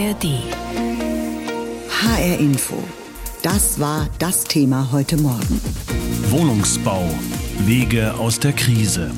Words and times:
ARD. 0.00 0.24
HR 1.90 2.38
Info. 2.38 2.82
Das 3.42 3.78
war 3.78 4.08
das 4.18 4.44
Thema 4.44 4.88
heute 4.92 5.18
Morgen. 5.18 5.60
Wohnungsbau. 6.30 7.04
Wege 7.66 8.14
aus 8.14 8.40
der 8.40 8.52
Krise. 8.52 9.10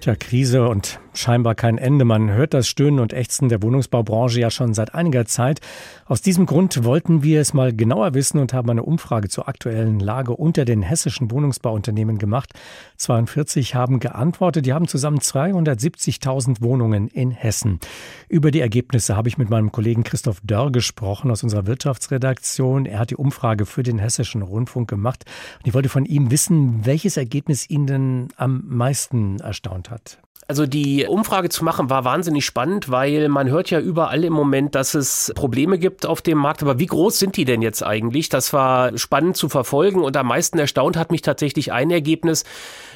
Tja, 0.00 0.14
Krise 0.14 0.68
und 0.68 1.00
scheinbar 1.14 1.54
kein 1.54 1.78
Ende. 1.78 2.04
Man 2.04 2.30
hört 2.30 2.54
das 2.54 2.68
Stöhnen 2.68 3.00
und 3.00 3.12
Ächzen 3.12 3.48
der 3.48 3.62
Wohnungsbaubranche 3.62 4.40
ja 4.40 4.50
schon 4.50 4.74
seit 4.74 4.94
einiger 4.94 5.26
Zeit. 5.26 5.60
Aus 6.06 6.22
diesem 6.22 6.46
Grund 6.46 6.84
wollten 6.84 7.22
wir 7.22 7.40
es 7.40 7.54
mal 7.54 7.74
genauer 7.74 8.14
wissen 8.14 8.38
und 8.38 8.52
haben 8.52 8.70
eine 8.70 8.82
Umfrage 8.82 9.28
zur 9.28 9.48
aktuellen 9.48 10.00
Lage 10.00 10.32
unter 10.32 10.64
den 10.64 10.82
hessischen 10.82 11.30
Wohnungsbauunternehmen 11.30 12.18
gemacht. 12.18 12.52
42 12.96 13.74
haben 13.74 14.00
geantwortet. 14.00 14.66
Die 14.66 14.72
haben 14.72 14.88
zusammen 14.88 15.18
270.000 15.18 16.60
Wohnungen 16.60 17.08
in 17.08 17.30
Hessen. 17.30 17.80
Über 18.28 18.50
die 18.50 18.60
Ergebnisse 18.60 19.16
habe 19.16 19.28
ich 19.28 19.38
mit 19.38 19.50
meinem 19.50 19.72
Kollegen 19.72 20.04
Christoph 20.04 20.40
Dörr 20.42 20.72
gesprochen 20.72 21.30
aus 21.30 21.42
unserer 21.42 21.66
Wirtschaftsredaktion. 21.66 22.86
Er 22.86 22.98
hat 22.98 23.10
die 23.10 23.16
Umfrage 23.16 23.66
für 23.66 23.82
den 23.82 23.98
hessischen 23.98 24.42
Rundfunk 24.42 24.88
gemacht. 24.88 25.24
Und 25.58 25.66
ich 25.66 25.74
wollte 25.74 25.88
von 25.88 26.04
ihm 26.04 26.30
wissen, 26.30 26.84
welches 26.84 27.16
Ergebnis 27.16 27.68
ihn 27.68 27.86
denn 27.86 28.28
am 28.36 28.64
meisten 28.66 29.40
erstaunt 29.40 29.90
hat. 29.90 30.18
Also 30.46 30.66
die 30.66 31.06
Umfrage 31.06 31.48
zu 31.48 31.64
machen 31.64 31.88
war 31.88 32.04
wahnsinnig 32.04 32.44
spannend, 32.44 32.90
weil 32.90 33.28
man 33.28 33.48
hört 33.48 33.70
ja 33.70 33.80
überall 33.80 34.24
im 34.24 34.34
Moment, 34.34 34.74
dass 34.74 34.92
es 34.92 35.32
Probleme 35.34 35.78
gibt 35.78 36.04
auf 36.04 36.20
dem 36.20 36.36
Markt. 36.36 36.62
Aber 36.62 36.78
wie 36.78 36.86
groß 36.86 37.18
sind 37.18 37.36
die 37.38 37.46
denn 37.46 37.62
jetzt 37.62 37.82
eigentlich? 37.82 38.28
Das 38.28 38.52
war 38.52 38.96
spannend 38.98 39.38
zu 39.38 39.48
verfolgen 39.48 40.02
und 40.02 40.16
am 40.18 40.26
meisten 40.26 40.58
erstaunt 40.58 40.98
hat 40.98 41.10
mich 41.10 41.22
tatsächlich 41.22 41.72
ein 41.72 41.90
Ergebnis, 41.90 42.44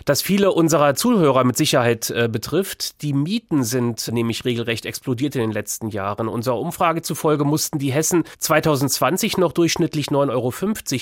das 0.05 0.21
viele 0.21 0.53
unserer 0.53 0.95
Zuhörer 0.95 1.45
mit 1.45 1.57
Sicherheit 1.57 2.11
äh, 2.11 2.29
betrifft. 2.31 3.01
Die 3.01 3.15
Mieten 3.15 3.65
sind 3.65 4.09
nämlich 4.13 4.45
regelrecht 4.45 4.85
explodiert 4.85 5.35
in 5.35 5.41
den 5.41 5.53
letzten 5.53 5.89
Jahren. 5.89 6.29
Unserer 6.29 6.59
Umfrage 6.59 7.01
zufolge 7.01 7.45
mussten 7.45 7.79
die 7.79 7.93
Hessen 7.93 8.25
2020 8.39 9.39
noch 9.39 9.53
durchschnittlich 9.53 10.09
9,50 10.09 10.33
Euro 10.33 10.53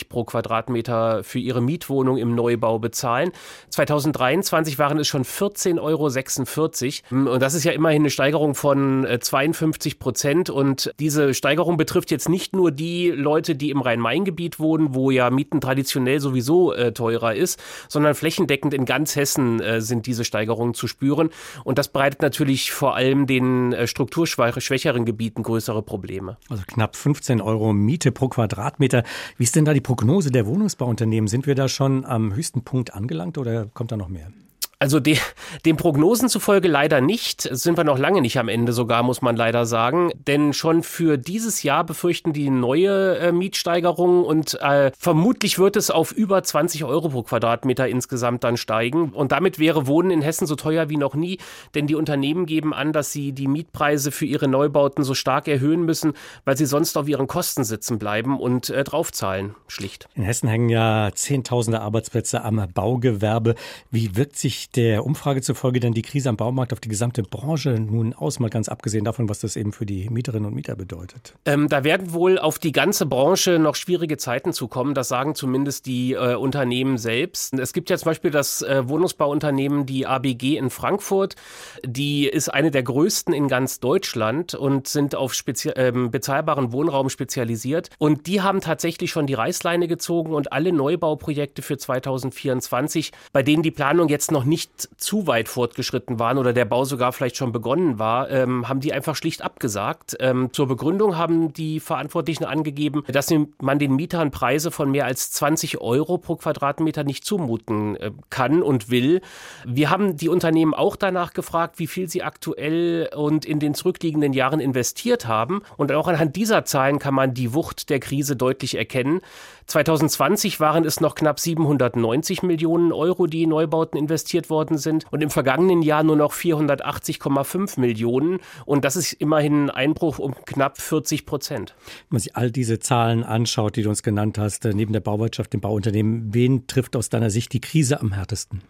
pro 0.08 0.24
Quadratmeter 0.24 1.24
für 1.24 1.40
ihre 1.40 1.60
Mietwohnung 1.60 2.18
im 2.18 2.36
Neubau 2.36 2.78
bezahlen. 2.78 3.32
2023 3.70 4.78
waren 4.78 4.98
es 4.98 5.08
schon 5.08 5.24
14,06 5.24 5.80
Euro 5.80 6.08
46. 6.36 7.04
Und 7.10 7.40
das 7.40 7.54
ist 7.54 7.64
ja 7.64 7.72
immerhin 7.72 8.02
eine 8.02 8.10
Steigerung 8.10 8.54
von 8.54 9.06
52 9.20 9.94
äh, 9.94 9.96
Prozent. 9.98 10.50
Und 10.50 10.92
diese 10.98 11.34
Steigerung 11.34 11.76
betrifft 11.76 12.10
jetzt 12.10 12.28
nicht 12.28 12.54
nur 12.54 12.70
die 12.70 13.10
Leute, 13.10 13.56
die 13.56 13.70
im 13.70 13.80
Rhein-Main-Gebiet 13.80 14.58
wohnen, 14.58 14.94
wo 14.94 15.10
ja 15.10 15.30
Mieten 15.30 15.60
traditionell 15.60 16.20
sowieso 16.20 16.72
äh, 16.72 16.92
teurer 16.92 17.34
ist, 17.34 17.62
sondern 17.88 18.14
flächendeckend 18.14 18.74
in 18.74 18.84
ganz 18.84 19.16
Hessen 19.16 19.60
äh, 19.60 19.80
sind 19.80 20.06
diese 20.06 20.24
Steigerungen 20.24 20.74
zu 20.74 20.86
spüren. 20.86 21.30
Und 21.64 21.78
das 21.78 21.88
bereitet 21.88 22.22
natürlich 22.22 22.72
vor 22.72 22.94
allem 22.94 23.26
den 23.26 23.74
strukturschwächeren 23.86 25.04
Gebieten 25.04 25.42
größere 25.42 25.82
Probleme. 25.82 26.36
Also 26.48 26.62
knapp 26.66 26.96
15 26.96 27.40
Euro 27.40 27.72
Miete 27.72 28.12
pro 28.12 28.28
Quadratmeter. 28.28 29.02
Wie 29.36 29.44
ist 29.44 29.56
denn 29.56 29.64
da 29.64 29.74
die 29.74 29.80
Prognose 29.80 30.30
der 30.30 30.46
Wohnungsbauunternehmen? 30.46 31.28
Sind 31.28 31.46
wir 31.46 31.54
da 31.54 31.68
schon 31.68 32.04
am 32.04 32.34
höchsten 32.34 32.62
Punkt 32.62 32.94
angelangt 32.94 33.38
oder 33.38 33.66
kommt 33.66 33.92
da 33.92 33.96
noch 33.96 34.08
mehr? 34.08 34.30
Also 34.78 35.00
de, 35.00 35.16
den 35.64 35.78
Prognosen 35.78 36.28
zufolge 36.28 36.68
leider 36.68 37.00
nicht. 37.00 37.40
Sind 37.40 37.78
wir 37.78 37.84
noch 37.84 37.98
lange 37.98 38.20
nicht 38.20 38.38
am 38.38 38.48
Ende 38.48 38.74
sogar, 38.74 39.02
muss 39.02 39.22
man 39.22 39.34
leider 39.34 39.64
sagen. 39.64 40.10
Denn 40.26 40.52
schon 40.52 40.82
für 40.82 41.16
dieses 41.16 41.62
Jahr 41.62 41.82
befürchten 41.82 42.34
die 42.34 42.50
neue 42.50 43.16
äh, 43.16 43.32
Mietsteigerung 43.32 44.22
und 44.22 44.60
äh, 44.60 44.92
vermutlich 44.98 45.58
wird 45.58 45.76
es 45.76 45.90
auf 45.90 46.12
über 46.12 46.42
20 46.42 46.84
Euro 46.84 47.08
pro 47.08 47.22
Quadratmeter 47.22 47.88
insgesamt 47.88 48.44
dann 48.44 48.58
steigen. 48.58 49.14
Und 49.14 49.32
damit 49.32 49.58
wäre 49.58 49.86
Wohnen 49.86 50.10
in 50.10 50.20
Hessen 50.20 50.46
so 50.46 50.56
teuer 50.56 50.90
wie 50.90 50.98
noch 50.98 51.14
nie. 51.14 51.38
Denn 51.74 51.86
die 51.86 51.94
Unternehmen 51.94 52.44
geben 52.44 52.74
an, 52.74 52.92
dass 52.92 53.12
sie 53.12 53.32
die 53.32 53.48
Mietpreise 53.48 54.10
für 54.12 54.26
ihre 54.26 54.46
Neubauten 54.46 55.04
so 55.04 55.14
stark 55.14 55.48
erhöhen 55.48 55.86
müssen, 55.86 56.12
weil 56.44 56.58
sie 56.58 56.66
sonst 56.66 56.98
auf 56.98 57.08
ihren 57.08 57.28
Kosten 57.28 57.64
sitzen 57.64 57.98
bleiben 57.98 58.38
und 58.38 58.68
äh, 58.68 58.84
draufzahlen. 58.84 59.54
Schlicht. 59.68 60.06
In 60.16 60.22
Hessen 60.22 60.50
hängen 60.50 60.68
ja 60.68 61.12
Zehntausende 61.14 61.80
Arbeitsplätze 61.80 62.44
am 62.44 62.62
Baugewerbe. 62.74 63.54
Wie 63.90 64.16
wirkt 64.16 64.36
sich 64.36 64.65
der 64.70 65.06
Umfrage 65.06 65.42
zufolge 65.42 65.80
dann 65.80 65.92
die 65.92 66.02
Krise 66.02 66.28
am 66.28 66.36
Baumarkt 66.36 66.72
auf 66.72 66.80
die 66.80 66.88
gesamte 66.88 67.22
Branche 67.22 67.70
nun 67.80 68.12
aus, 68.12 68.40
mal 68.40 68.50
ganz 68.50 68.68
abgesehen 68.68 69.04
davon, 69.04 69.28
was 69.28 69.40
das 69.40 69.56
eben 69.56 69.72
für 69.72 69.86
die 69.86 70.08
Mieterinnen 70.10 70.46
und 70.46 70.54
Mieter 70.54 70.76
bedeutet? 70.76 71.34
Ähm, 71.44 71.68
da 71.68 71.84
werden 71.84 72.12
wohl 72.12 72.38
auf 72.38 72.58
die 72.58 72.72
ganze 72.72 73.06
Branche 73.06 73.58
noch 73.58 73.74
schwierige 73.76 74.16
Zeiten 74.16 74.52
zukommen. 74.52 74.94
Das 74.94 75.08
sagen 75.08 75.34
zumindest 75.34 75.86
die 75.86 76.14
äh, 76.14 76.34
Unternehmen 76.34 76.98
selbst. 76.98 77.54
Es 77.54 77.72
gibt 77.72 77.90
ja 77.90 77.96
zum 77.96 78.06
Beispiel 78.06 78.30
das 78.30 78.62
äh, 78.62 78.88
Wohnungsbauunternehmen, 78.88 79.86
die 79.86 80.06
ABG 80.06 80.56
in 80.56 80.70
Frankfurt. 80.70 81.36
Die 81.84 82.26
ist 82.26 82.52
eine 82.52 82.70
der 82.70 82.82
größten 82.82 83.32
in 83.32 83.48
ganz 83.48 83.80
Deutschland 83.80 84.54
und 84.54 84.88
sind 84.88 85.14
auf 85.14 85.34
ähm, 85.76 86.10
bezahlbaren 86.10 86.72
Wohnraum 86.72 87.08
spezialisiert. 87.08 87.90
Und 87.98 88.26
die 88.26 88.42
haben 88.42 88.60
tatsächlich 88.60 89.10
schon 89.10 89.26
die 89.26 89.34
Reißleine 89.34 89.88
gezogen 89.88 90.32
und 90.34 90.52
alle 90.52 90.72
Neubauprojekte 90.72 91.62
für 91.62 91.76
2024, 91.76 93.12
bei 93.32 93.42
denen 93.42 93.62
die 93.62 93.70
Planung 93.70 94.08
jetzt 94.08 94.32
noch 94.32 94.44
nicht 94.44 94.55
nicht 94.56 94.88
zu 94.96 95.26
weit 95.26 95.50
fortgeschritten 95.50 96.18
waren 96.18 96.38
oder 96.38 96.54
der 96.54 96.64
Bau 96.64 96.86
sogar 96.86 97.12
vielleicht 97.12 97.36
schon 97.36 97.52
begonnen 97.52 97.98
war, 97.98 98.30
ähm, 98.30 98.70
haben 98.70 98.80
die 98.80 98.94
einfach 98.94 99.14
schlicht 99.14 99.42
abgesagt. 99.42 100.16
Ähm, 100.18 100.48
zur 100.54 100.66
Begründung 100.66 101.18
haben 101.18 101.52
die 101.52 101.78
Verantwortlichen 101.78 102.46
angegeben, 102.46 103.04
dass 103.06 103.30
man 103.60 103.78
den 103.78 103.96
Mietern 103.96 104.30
Preise 104.30 104.70
von 104.70 104.90
mehr 104.90 105.04
als 105.04 105.30
20 105.32 105.82
Euro 105.82 106.16
pro 106.16 106.36
Quadratmeter 106.36 107.04
nicht 107.04 107.26
zumuten 107.26 107.96
äh, 107.96 108.12
kann 108.30 108.62
und 108.62 108.88
will. 108.88 109.20
Wir 109.66 109.90
haben 109.90 110.16
die 110.16 110.30
Unternehmen 110.30 110.72
auch 110.72 110.96
danach 110.96 111.34
gefragt, 111.34 111.78
wie 111.78 111.86
viel 111.86 112.08
sie 112.08 112.22
aktuell 112.22 113.10
und 113.14 113.44
in 113.44 113.60
den 113.60 113.74
zurückliegenden 113.74 114.32
Jahren 114.32 114.60
investiert 114.60 115.26
haben. 115.26 115.60
Und 115.76 115.92
auch 115.92 116.08
anhand 116.08 116.34
dieser 116.34 116.64
Zahlen 116.64 116.98
kann 116.98 117.12
man 117.12 117.34
die 117.34 117.52
Wucht 117.52 117.90
der 117.90 118.00
Krise 118.00 118.36
deutlich 118.36 118.78
erkennen. 118.78 119.20
2020 119.66 120.60
waren 120.60 120.84
es 120.84 121.00
noch 121.00 121.14
knapp 121.14 121.40
790 121.40 122.42
Millionen 122.42 122.92
Euro, 122.92 123.26
die 123.26 123.42
in 123.42 123.50
Neubauten 123.50 123.98
investiert 123.98 124.48
worden 124.48 124.78
sind 124.78 125.04
und 125.10 125.22
im 125.22 125.30
vergangenen 125.30 125.82
Jahr 125.82 126.02
nur 126.02 126.16
noch 126.16 126.32
480,5 126.32 127.80
Millionen 127.80 128.38
und 128.64 128.84
das 128.84 128.96
ist 128.96 129.12
immerhin 129.14 129.70
ein 129.70 129.70
Einbruch 129.70 130.18
um 130.18 130.34
knapp 130.44 130.80
40 130.80 131.26
Prozent. 131.26 131.74
Wenn 132.08 132.16
man 132.16 132.20
sich 132.20 132.36
all 132.36 132.50
diese 132.50 132.78
Zahlen 132.78 133.24
anschaut, 133.24 133.76
die 133.76 133.82
du 133.82 133.88
uns 133.88 134.02
genannt 134.02 134.38
hast, 134.38 134.64
äh, 134.64 134.74
neben 134.74 134.92
der 134.92 135.00
Bauwirtschaft, 135.00 135.52
dem 135.52 135.60
Bauunternehmen, 135.60 136.34
wen 136.34 136.66
trifft 136.66 136.96
aus 136.96 137.08
deiner 137.08 137.30
Sicht 137.30 137.52
die 137.52 137.60
Krise 137.60 138.00
am 138.00 138.12
härtesten? 138.12 138.62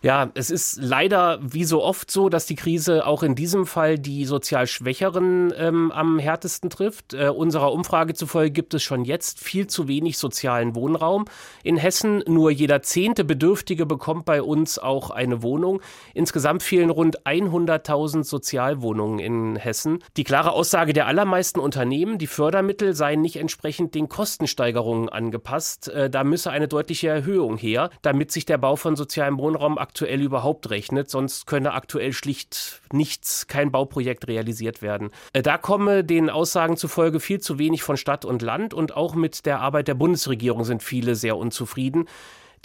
Ja, 0.00 0.30
es 0.34 0.50
ist 0.50 0.78
leider 0.80 1.40
wie 1.42 1.64
so 1.64 1.82
oft 1.82 2.10
so, 2.10 2.28
dass 2.28 2.46
die 2.46 2.54
Krise 2.54 3.04
auch 3.04 3.24
in 3.24 3.34
diesem 3.34 3.66
Fall 3.66 3.98
die 3.98 4.24
sozial 4.26 4.68
Schwächeren 4.68 5.52
ähm, 5.56 5.90
am 5.90 6.20
härtesten 6.20 6.70
trifft. 6.70 7.14
Äh, 7.14 7.30
unserer 7.30 7.72
Umfrage 7.72 8.14
zufolge 8.14 8.52
gibt 8.52 8.74
es 8.74 8.82
schon 8.82 9.04
jetzt 9.04 9.40
viel 9.40 9.66
zu 9.66 9.88
wenig 9.88 10.16
sozialen 10.16 10.76
Wohnraum 10.76 11.24
in 11.64 11.76
Hessen. 11.76 12.22
Nur 12.28 12.52
jeder 12.52 12.82
zehnte 12.82 13.24
Bedürftige 13.24 13.86
bekommt 13.86 14.24
bei 14.24 14.40
uns 14.40 14.78
auch 14.78 15.10
eine 15.10 15.42
Wohnung. 15.42 15.80
Insgesamt 16.14 16.62
fehlen 16.62 16.90
rund 16.90 17.26
100.000 17.26 18.22
Sozialwohnungen 18.22 19.18
in 19.18 19.56
Hessen. 19.56 19.98
Die 20.16 20.24
klare 20.24 20.52
Aussage 20.52 20.92
der 20.92 21.08
allermeisten 21.08 21.58
Unternehmen, 21.58 22.18
die 22.18 22.28
Fördermittel 22.28 22.94
seien 22.94 23.20
nicht 23.20 23.36
entsprechend 23.36 23.96
den 23.96 24.08
Kostensteigerungen 24.08 25.08
angepasst. 25.08 25.88
Äh, 25.88 26.08
da 26.08 26.22
müsse 26.22 26.52
eine 26.52 26.68
deutliche 26.68 27.08
Erhöhung 27.08 27.56
her, 27.56 27.90
damit 28.02 28.30
sich 28.30 28.46
der 28.46 28.58
Bau 28.58 28.76
von 28.76 28.94
sozialem 28.94 29.38
Wohnraum 29.38 29.76
aktuell 29.88 30.20
überhaupt 30.20 30.68
rechnet. 30.68 31.08
Sonst 31.08 31.46
könne 31.46 31.72
aktuell 31.72 32.12
schlicht 32.12 32.82
nichts, 32.92 33.46
kein 33.46 33.72
Bauprojekt 33.72 34.28
realisiert 34.28 34.82
werden. 34.82 35.10
Äh, 35.32 35.40
da 35.40 35.56
komme 35.56 36.04
den 36.04 36.28
Aussagen 36.28 36.76
zufolge 36.76 37.20
viel 37.20 37.40
zu 37.40 37.58
wenig 37.58 37.82
von 37.82 37.96
Stadt 37.96 38.26
und 38.26 38.42
Land 38.42 38.74
und 38.74 38.94
auch 38.94 39.14
mit 39.14 39.46
der 39.46 39.60
Arbeit 39.60 39.88
der 39.88 39.94
Bundesregierung 39.94 40.64
sind 40.64 40.82
viele 40.82 41.14
sehr 41.14 41.38
unzufrieden. 41.38 42.04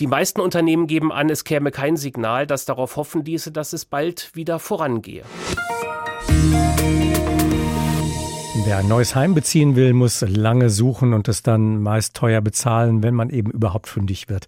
Die 0.01 0.07
meisten 0.07 0.41
Unternehmen 0.41 0.87
geben 0.87 1.13
an, 1.13 1.29
es 1.29 1.45
käme 1.45 1.71
kein 1.71 1.95
Signal, 1.95 2.45
das 2.45 2.65
darauf 2.65 2.97
hoffen 2.97 3.23
ließe, 3.23 3.51
dass 3.51 3.71
es 3.71 3.85
bald 3.85 4.35
wieder 4.35 4.59
vorangehe. 4.59 5.23
Wer 8.65 8.77
ein 8.77 8.87
neues 8.87 9.15
Heim 9.15 9.33
beziehen 9.33 9.75
will, 9.75 9.93
muss 9.93 10.21
lange 10.21 10.69
suchen 10.69 11.13
und 11.13 11.27
es 11.27 11.43
dann 11.43 11.81
meist 11.81 12.15
teuer 12.15 12.41
bezahlen, 12.41 13.03
wenn 13.03 13.13
man 13.13 13.29
eben 13.29 13.51
überhaupt 13.51 13.87
fündig 13.87 14.29
wird. 14.29 14.47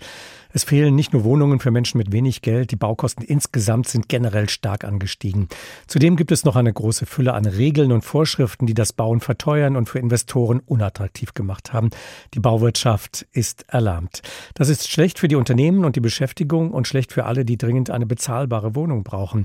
Es 0.56 0.64
fehlen 0.64 0.96
nicht 0.96 1.12
nur 1.12 1.26
Wohnungen 1.26 1.60
für 1.60 1.70
Menschen 1.70 1.98
mit 1.98 2.14
wenig 2.14 2.42
Geld, 2.42 2.72
die 2.72 2.78
Baukosten 2.78 3.26
insgesamt 3.26 3.90
sind 3.90 4.08
generell 4.08 4.48
stark 4.48 4.86
angestiegen. 4.86 5.50
Zudem 5.86 6.16
gibt 6.16 6.32
es 6.32 6.46
noch 6.46 6.56
eine 6.56 6.72
große 6.72 7.06
Fülle 7.06 7.34
an 7.34 7.46
Regeln 7.46 7.92
und 7.92 8.06
Vorschriften, 8.06 8.66
die 8.66 8.74
das 8.74 8.94
Bauen 8.94 9.20
verteuern 9.20 9.76
und 9.76 9.90
für 9.90 10.00
Investoren 10.00 10.62
unattraktiv 10.62 11.34
gemacht 11.34 11.74
haben. 11.74 11.90
Die 12.34 12.40
Bauwirtschaft 12.40 13.28
ist 13.34 13.66
erlahmt. 13.68 14.22
Das 14.54 14.70
ist 14.70 14.90
schlecht 14.90 15.20
für 15.20 15.28
die 15.28 15.36
Unternehmen 15.36 15.84
und 15.84 15.98
die 15.98 16.00
Beschäftigung 16.00 16.72
und 16.72 16.88
schlecht 16.88 17.12
für 17.12 17.26
alle, 17.26 17.44
die 17.44 17.58
dringend 17.58 17.90
eine 17.90 18.06
bezahlbare 18.06 18.76
Wohnung 18.76 19.04
brauchen. 19.04 19.44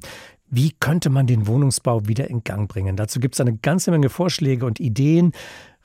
Wie 0.49 0.71
könnte 0.79 1.11
man 1.11 1.27
den 1.27 1.49
Wohnungsbau 1.49 2.07
wieder 2.07 2.31
in 2.31 2.45
Gang 2.45 2.69
bringen? 2.69 2.95
Dazu 2.95 3.19
gibt 3.19 3.35
es 3.35 3.41
eine 3.41 3.57
ganze 3.57 3.91
Menge 3.91 4.11
Vorschläge 4.11 4.65
und 4.65 4.79
Ideen. 4.79 5.33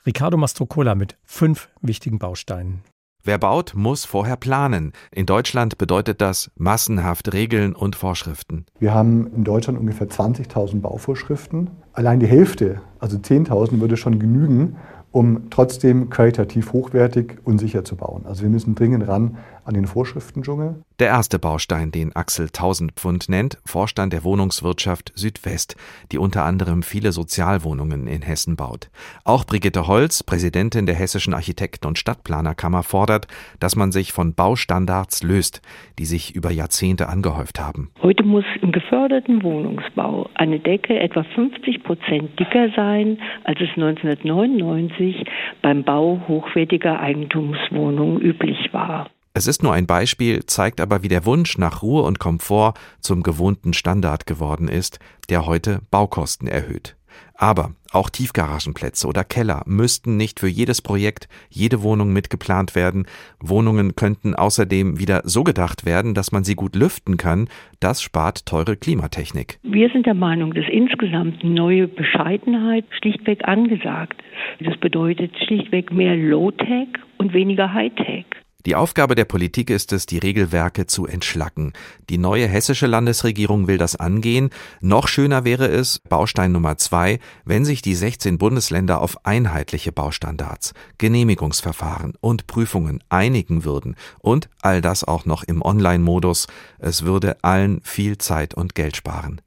Ricardo 0.06 0.36
Mastrocola 0.36 0.94
mit 0.94 1.16
fünf 1.24 1.68
wichtigen 1.82 2.20
Bausteinen. 2.20 2.84
Wer 3.26 3.38
baut, 3.38 3.72
muss 3.74 4.04
vorher 4.04 4.36
planen. 4.36 4.92
In 5.10 5.26
Deutschland 5.26 5.78
bedeutet 5.78 6.20
das 6.20 6.48
massenhaft 6.54 7.32
Regeln 7.32 7.74
und 7.74 7.96
Vorschriften. 7.96 8.66
Wir 8.78 8.94
haben 8.94 9.26
in 9.34 9.42
Deutschland 9.42 9.80
ungefähr 9.80 10.08
20.000 10.08 10.80
Bauvorschriften. 10.80 11.70
Allein 11.92 12.20
die 12.20 12.28
Hälfte, 12.28 12.82
also 13.00 13.16
10.000, 13.16 13.80
würde 13.80 13.96
schon 13.96 14.20
genügen, 14.20 14.76
um 15.10 15.50
trotzdem 15.50 16.08
qualitativ 16.08 16.72
hochwertig 16.72 17.38
und 17.42 17.58
sicher 17.58 17.82
zu 17.82 17.96
bauen. 17.96 18.26
Also 18.26 18.42
wir 18.42 18.48
müssen 18.48 18.76
dringend 18.76 19.08
ran 19.08 19.38
an 19.66 19.74
den 19.74 19.86
Vorschriftendschungel. 19.86 20.82
Der 20.98 21.08
erste 21.08 21.38
Baustein, 21.38 21.90
den 21.90 22.14
Axel 22.14 22.46
1000 22.46 22.92
Pfund 22.92 23.28
nennt, 23.28 23.58
Vorstand 23.64 24.12
der 24.12 24.24
Wohnungswirtschaft 24.24 25.12
Südwest, 25.14 25.76
die 26.12 26.18
unter 26.18 26.44
anderem 26.44 26.82
viele 26.82 27.12
Sozialwohnungen 27.12 28.06
in 28.06 28.22
Hessen 28.22 28.56
baut. 28.56 28.88
Auch 29.24 29.44
Brigitte 29.44 29.86
Holz, 29.86 30.22
Präsidentin 30.22 30.86
der 30.86 30.94
Hessischen 30.94 31.34
Architekten- 31.34 31.86
und 31.86 31.98
Stadtplanerkammer, 31.98 32.82
fordert, 32.82 33.26
dass 33.60 33.76
man 33.76 33.92
sich 33.92 34.12
von 34.12 34.34
Baustandards 34.34 35.22
löst, 35.22 35.60
die 35.98 36.06
sich 36.06 36.34
über 36.34 36.50
Jahrzehnte 36.50 37.08
angehäuft 37.08 37.60
haben. 37.60 37.90
Heute 38.00 38.22
muss 38.22 38.44
im 38.62 38.72
geförderten 38.72 39.42
Wohnungsbau 39.42 40.30
eine 40.34 40.60
Decke 40.60 40.98
etwa 40.98 41.24
50 41.34 41.82
Prozent 41.82 42.38
dicker 42.38 42.70
sein, 42.74 43.18
als 43.44 43.60
es 43.60 43.70
1999 43.76 45.24
beim 45.62 45.84
Bau 45.84 46.22
hochwertiger 46.28 47.00
Eigentumswohnungen 47.00 48.20
üblich 48.20 48.72
war. 48.72 49.10
Es 49.36 49.46
ist 49.46 49.62
nur 49.62 49.74
ein 49.74 49.86
Beispiel, 49.86 50.46
zeigt 50.46 50.80
aber, 50.80 51.02
wie 51.02 51.08
der 51.08 51.26
Wunsch 51.26 51.58
nach 51.58 51.82
Ruhe 51.82 52.04
und 52.04 52.18
Komfort 52.18 52.72
zum 53.00 53.22
gewohnten 53.22 53.74
Standard 53.74 54.26
geworden 54.26 54.66
ist, 54.66 54.98
der 55.28 55.44
heute 55.44 55.82
Baukosten 55.90 56.48
erhöht. 56.48 56.96
Aber 57.34 57.72
auch 57.92 58.08
Tiefgaragenplätze 58.08 59.06
oder 59.06 59.24
Keller 59.24 59.62
müssten 59.66 60.16
nicht 60.16 60.40
für 60.40 60.48
jedes 60.48 60.80
Projekt, 60.80 61.28
jede 61.50 61.82
Wohnung 61.82 62.14
mitgeplant 62.14 62.74
werden. 62.74 63.04
Wohnungen 63.38 63.94
könnten 63.94 64.34
außerdem 64.34 64.98
wieder 64.98 65.20
so 65.24 65.44
gedacht 65.44 65.84
werden, 65.84 66.14
dass 66.14 66.32
man 66.32 66.42
sie 66.42 66.54
gut 66.54 66.74
lüften 66.74 67.18
kann. 67.18 67.48
Das 67.78 68.00
spart 68.00 68.46
teure 68.46 68.74
Klimatechnik. 68.74 69.58
Wir 69.62 69.90
sind 69.90 70.06
der 70.06 70.14
Meinung, 70.14 70.54
dass 70.54 70.64
insgesamt 70.70 71.44
neue 71.44 71.88
Bescheidenheit 71.88 72.86
schlichtweg 73.02 73.46
angesagt 73.46 74.16
ist. 74.60 74.66
Das 74.66 74.78
bedeutet 74.78 75.32
schlichtweg 75.46 75.92
mehr 75.92 76.16
Low-Tech 76.16 76.88
und 77.18 77.34
weniger 77.34 77.74
High-Tech. 77.74 78.24
Die 78.66 78.74
Aufgabe 78.74 79.14
der 79.14 79.26
Politik 79.26 79.70
ist 79.70 79.92
es, 79.92 80.06
die 80.06 80.18
Regelwerke 80.18 80.86
zu 80.86 81.06
entschlacken. 81.06 81.72
Die 82.10 82.18
neue 82.18 82.48
hessische 82.48 82.88
Landesregierung 82.88 83.68
will 83.68 83.78
das 83.78 83.94
angehen. 83.94 84.50
Noch 84.80 85.06
schöner 85.06 85.44
wäre 85.44 85.68
es, 85.68 86.00
Baustein 86.00 86.50
Nummer 86.50 86.76
zwei, 86.76 87.20
wenn 87.44 87.64
sich 87.64 87.80
die 87.80 87.94
16 87.94 88.38
Bundesländer 88.38 89.00
auf 89.00 89.24
einheitliche 89.24 89.92
Baustandards, 89.92 90.74
Genehmigungsverfahren 90.98 92.14
und 92.20 92.48
Prüfungen 92.48 93.04
einigen 93.08 93.62
würden. 93.62 93.94
Und 94.18 94.48
all 94.62 94.80
das 94.80 95.04
auch 95.04 95.26
noch 95.26 95.44
im 95.44 95.62
Online-Modus. 95.62 96.48
Es 96.80 97.04
würde 97.04 97.36
allen 97.44 97.80
viel 97.84 98.18
Zeit 98.18 98.54
und 98.54 98.74
Geld 98.74 98.96
sparen. 98.96 99.40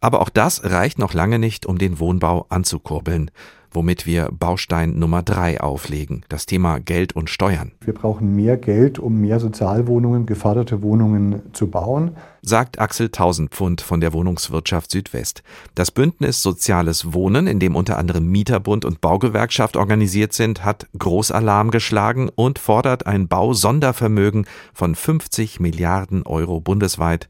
Aber 0.00 0.20
auch 0.20 0.30
das 0.30 0.62
reicht 0.62 1.00
noch 1.00 1.12
lange 1.12 1.40
nicht, 1.40 1.66
um 1.66 1.76
den 1.76 1.98
Wohnbau 1.98 2.46
anzukurbeln 2.50 3.32
womit 3.72 4.06
wir 4.06 4.28
Baustein 4.32 4.98
Nummer 4.98 5.22
drei 5.22 5.60
auflegen, 5.60 6.24
das 6.28 6.46
Thema 6.46 6.78
Geld 6.78 7.14
und 7.14 7.30
Steuern. 7.30 7.72
Wir 7.80 7.94
brauchen 7.94 8.34
mehr 8.34 8.56
Geld, 8.56 8.98
um 8.98 9.20
mehr 9.20 9.40
Sozialwohnungen, 9.40 10.26
geförderte 10.26 10.82
Wohnungen 10.82 11.42
zu 11.52 11.68
bauen. 11.68 12.12
Sagt 12.42 12.78
Axel 12.78 13.10
Tausendpfund 13.10 13.80
von 13.80 14.00
der 14.00 14.12
Wohnungswirtschaft 14.12 14.90
Südwest. 14.90 15.42
Das 15.74 15.90
Bündnis 15.90 16.42
Soziales 16.42 17.12
Wohnen, 17.12 17.46
in 17.46 17.58
dem 17.58 17.76
unter 17.76 17.98
anderem 17.98 18.26
Mieterbund 18.30 18.84
und 18.84 19.00
Baugewerkschaft 19.00 19.76
organisiert 19.76 20.32
sind, 20.32 20.64
hat 20.64 20.88
Großalarm 20.98 21.70
geschlagen 21.70 22.30
und 22.34 22.58
fordert 22.58 23.06
ein 23.06 23.28
Bausondervermögen 23.28 24.46
von 24.72 24.94
50 24.94 25.60
Milliarden 25.60 26.22
Euro 26.24 26.60
bundesweit 26.60 27.28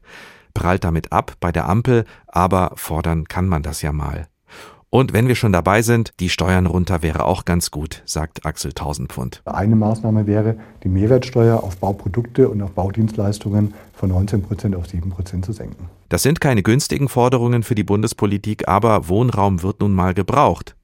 prallt 0.53 0.83
damit 0.83 1.11
ab 1.11 1.33
bei 1.39 1.51
der 1.51 1.67
Ampel, 1.67 2.05
aber 2.27 2.73
fordern 2.75 3.25
kann 3.27 3.47
man 3.47 3.63
das 3.63 3.81
ja 3.81 3.91
mal. 3.91 4.27
Und 4.93 5.13
wenn 5.13 5.29
wir 5.29 5.35
schon 5.35 5.53
dabei 5.53 5.83
sind, 5.83 6.11
die 6.19 6.27
Steuern 6.27 6.65
runter 6.65 7.01
wäre 7.01 7.23
auch 7.23 7.45
ganz 7.45 7.71
gut, 7.71 8.03
sagt 8.03 8.45
Axel 8.45 8.73
Tausendpfund. 8.73 9.41
Eine 9.45 9.77
Maßnahme 9.77 10.27
wäre, 10.27 10.57
die 10.83 10.89
Mehrwertsteuer 10.89 11.63
auf 11.63 11.77
Bauprodukte 11.77 12.49
und 12.49 12.61
auf 12.61 12.71
Baudienstleistungen 12.71 13.73
von 13.93 14.09
19 14.09 14.41
Prozent 14.41 14.75
auf 14.75 14.87
7 14.87 15.09
Prozent 15.09 15.45
zu 15.45 15.53
senken. 15.53 15.87
Das 16.09 16.23
sind 16.23 16.41
keine 16.41 16.61
günstigen 16.61 17.07
Forderungen 17.07 17.63
für 17.63 17.73
die 17.73 17.85
Bundespolitik, 17.85 18.67
aber 18.67 19.07
Wohnraum 19.07 19.63
wird 19.63 19.79
nun 19.79 19.93
mal 19.93 20.13
gebraucht. 20.13 20.75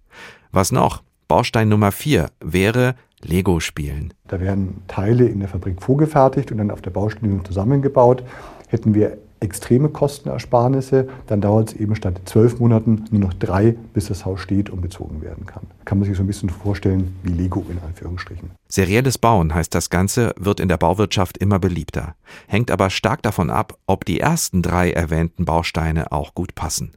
Was 0.54 0.72
noch? 0.72 1.04
Baustein 1.28 1.68
Nummer 1.68 1.92
4 1.92 2.30
wäre 2.40 2.96
Lego 3.22 3.60
spielen. 3.60 4.14
Da 4.30 4.40
werden 4.40 4.84
Teile 4.88 5.28
in 5.28 5.42
der 5.42 5.50
Fabrik 5.50 5.84
vorgefertigt 5.84 6.50
und 6.54 6.60
dann 6.60 6.72
auf 6.72 6.82
der 6.82 6.92
Baustelle 6.92 7.44
zusammengebaut. 7.44 8.24
Hätten 8.70 8.94
wir 8.94 9.18
extreme 9.40 9.90
Kostenersparnisse, 9.90 11.08
dann 11.28 11.42
dauert 11.42 11.70
es 11.70 11.76
eben 11.76 11.96
statt 11.96 12.22
zwölf 12.26 12.60
Monaten 12.60 13.06
nur 13.12 13.22
noch 13.22 13.34
drei, 13.34 13.76
bis 13.94 14.08
das 14.08 14.26
Haus 14.26 14.42
steht 14.42 14.70
und 14.70 14.82
bezogen 14.82 15.22
werden 15.22 15.46
kann. 15.46 15.64
Kann 15.86 16.00
man 16.00 16.08
sich 16.08 16.18
so 16.18 16.24
ein 16.24 16.28
bisschen 16.28 16.50
vorstellen 16.50 17.16
wie 17.24 17.32
Lego 17.32 17.66
in 17.70 17.80
Anführungsstrichen. 17.80 18.52
Serielles 18.68 19.18
Bauen 19.18 19.54
heißt 19.54 19.74
das 19.74 19.90
Ganze, 19.90 20.34
wird 20.38 20.60
in 20.60 20.68
der 20.68 20.78
Bauwirtschaft 20.78 21.38
immer 21.38 21.60
beliebter, 21.60 22.16
hängt 22.48 22.72
aber 22.72 22.90
stark 22.90 23.22
davon 23.22 23.50
ab, 23.50 23.78
ob 23.86 24.06
die 24.06 24.20
ersten 24.20 24.62
drei 24.62 24.92
erwähnten 24.92 25.46
Bausteine 25.46 26.12
auch 26.12 26.34
gut 26.34 26.56
passen. 26.56 26.97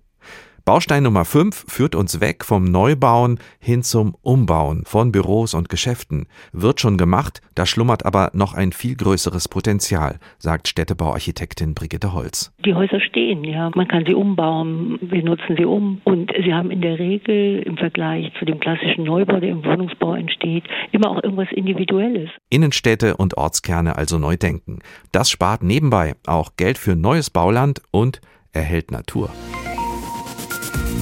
Baustein 0.71 1.03
Nummer 1.03 1.25
5 1.25 1.65
führt 1.67 1.97
uns 1.97 2.21
weg 2.21 2.45
vom 2.45 2.63
Neubauen 2.63 3.41
hin 3.59 3.83
zum 3.83 4.15
Umbauen 4.23 4.85
von 4.87 5.11
Büros 5.11 5.53
und 5.53 5.69
Geschäften. 5.69 6.29
Wird 6.53 6.81
schon 6.81 6.97
gemacht, 6.97 7.41
da 7.57 7.67
schlummert 7.67 8.07
aber 8.07 8.31
noch 8.35 8.55
ein 8.55 8.71
viel 8.71 8.95
größeres 8.95 9.49
Potenzial, 9.49 10.21
sagt 10.39 10.69
Städtebauarchitektin 10.69 11.75
Brigitte 11.75 12.13
Holz. 12.13 12.55
Die 12.65 12.73
Häuser 12.73 13.01
stehen, 13.01 13.43
ja. 13.43 13.73
Man 13.75 13.89
kann 13.89 14.05
sie 14.07 14.15
umbauen, 14.15 14.97
wir 15.03 15.25
nutzen 15.25 15.57
sie 15.59 15.65
um 15.65 16.03
und 16.05 16.31
sie 16.41 16.55
haben 16.55 16.71
in 16.71 16.83
der 16.83 17.01
Regel 17.01 17.65
im 17.67 17.77
Vergleich 17.77 18.33
zu 18.39 18.45
dem 18.45 18.61
klassischen 18.61 19.03
Neubau, 19.03 19.41
der 19.41 19.51
im 19.51 19.65
Wohnungsbau 19.65 20.15
entsteht, 20.15 20.63
immer 20.93 21.11
auch 21.11 21.21
irgendwas 21.25 21.51
Individuelles. 21.51 22.31
Innenstädte 22.49 23.17
und 23.17 23.37
Ortskerne 23.37 23.97
also 23.97 24.19
neu 24.19 24.37
denken. 24.37 24.79
Das 25.11 25.33
spart 25.33 25.65
nebenbei 25.65 26.15
auch 26.29 26.53
Geld 26.57 26.79
für 26.79 26.95
neues 26.95 27.29
Bauland 27.29 27.83
und 27.91 28.21
erhält 28.53 28.93
Natur. 28.93 29.31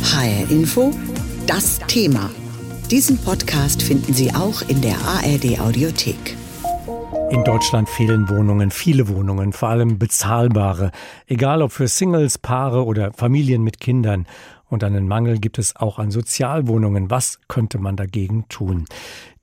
HR 0.02 0.50
Info, 0.50 0.92
das 1.46 1.78
Thema. 1.86 2.30
Diesen 2.90 3.18
Podcast 3.18 3.82
finden 3.82 4.14
Sie 4.14 4.34
auch 4.34 4.62
in 4.62 4.80
der 4.80 4.96
ARD 5.06 5.60
Audiothek. 5.60 6.36
In 7.30 7.44
Deutschland 7.44 7.88
fehlen 7.88 8.28
Wohnungen, 8.30 8.70
viele 8.70 9.08
Wohnungen, 9.08 9.52
vor 9.52 9.68
allem 9.68 9.98
bezahlbare, 9.98 10.92
egal 11.26 11.60
ob 11.60 11.72
für 11.72 11.86
Singles, 11.86 12.38
Paare 12.38 12.84
oder 12.86 13.12
Familien 13.12 13.62
mit 13.62 13.80
Kindern. 13.80 14.26
Und 14.68 14.84
einen 14.84 15.08
Mangel 15.08 15.38
gibt 15.38 15.58
es 15.58 15.76
auch 15.76 15.98
an 15.98 16.10
Sozialwohnungen. 16.10 17.10
Was 17.10 17.40
könnte 17.48 17.78
man 17.78 17.96
dagegen 17.96 18.46
tun? 18.48 18.84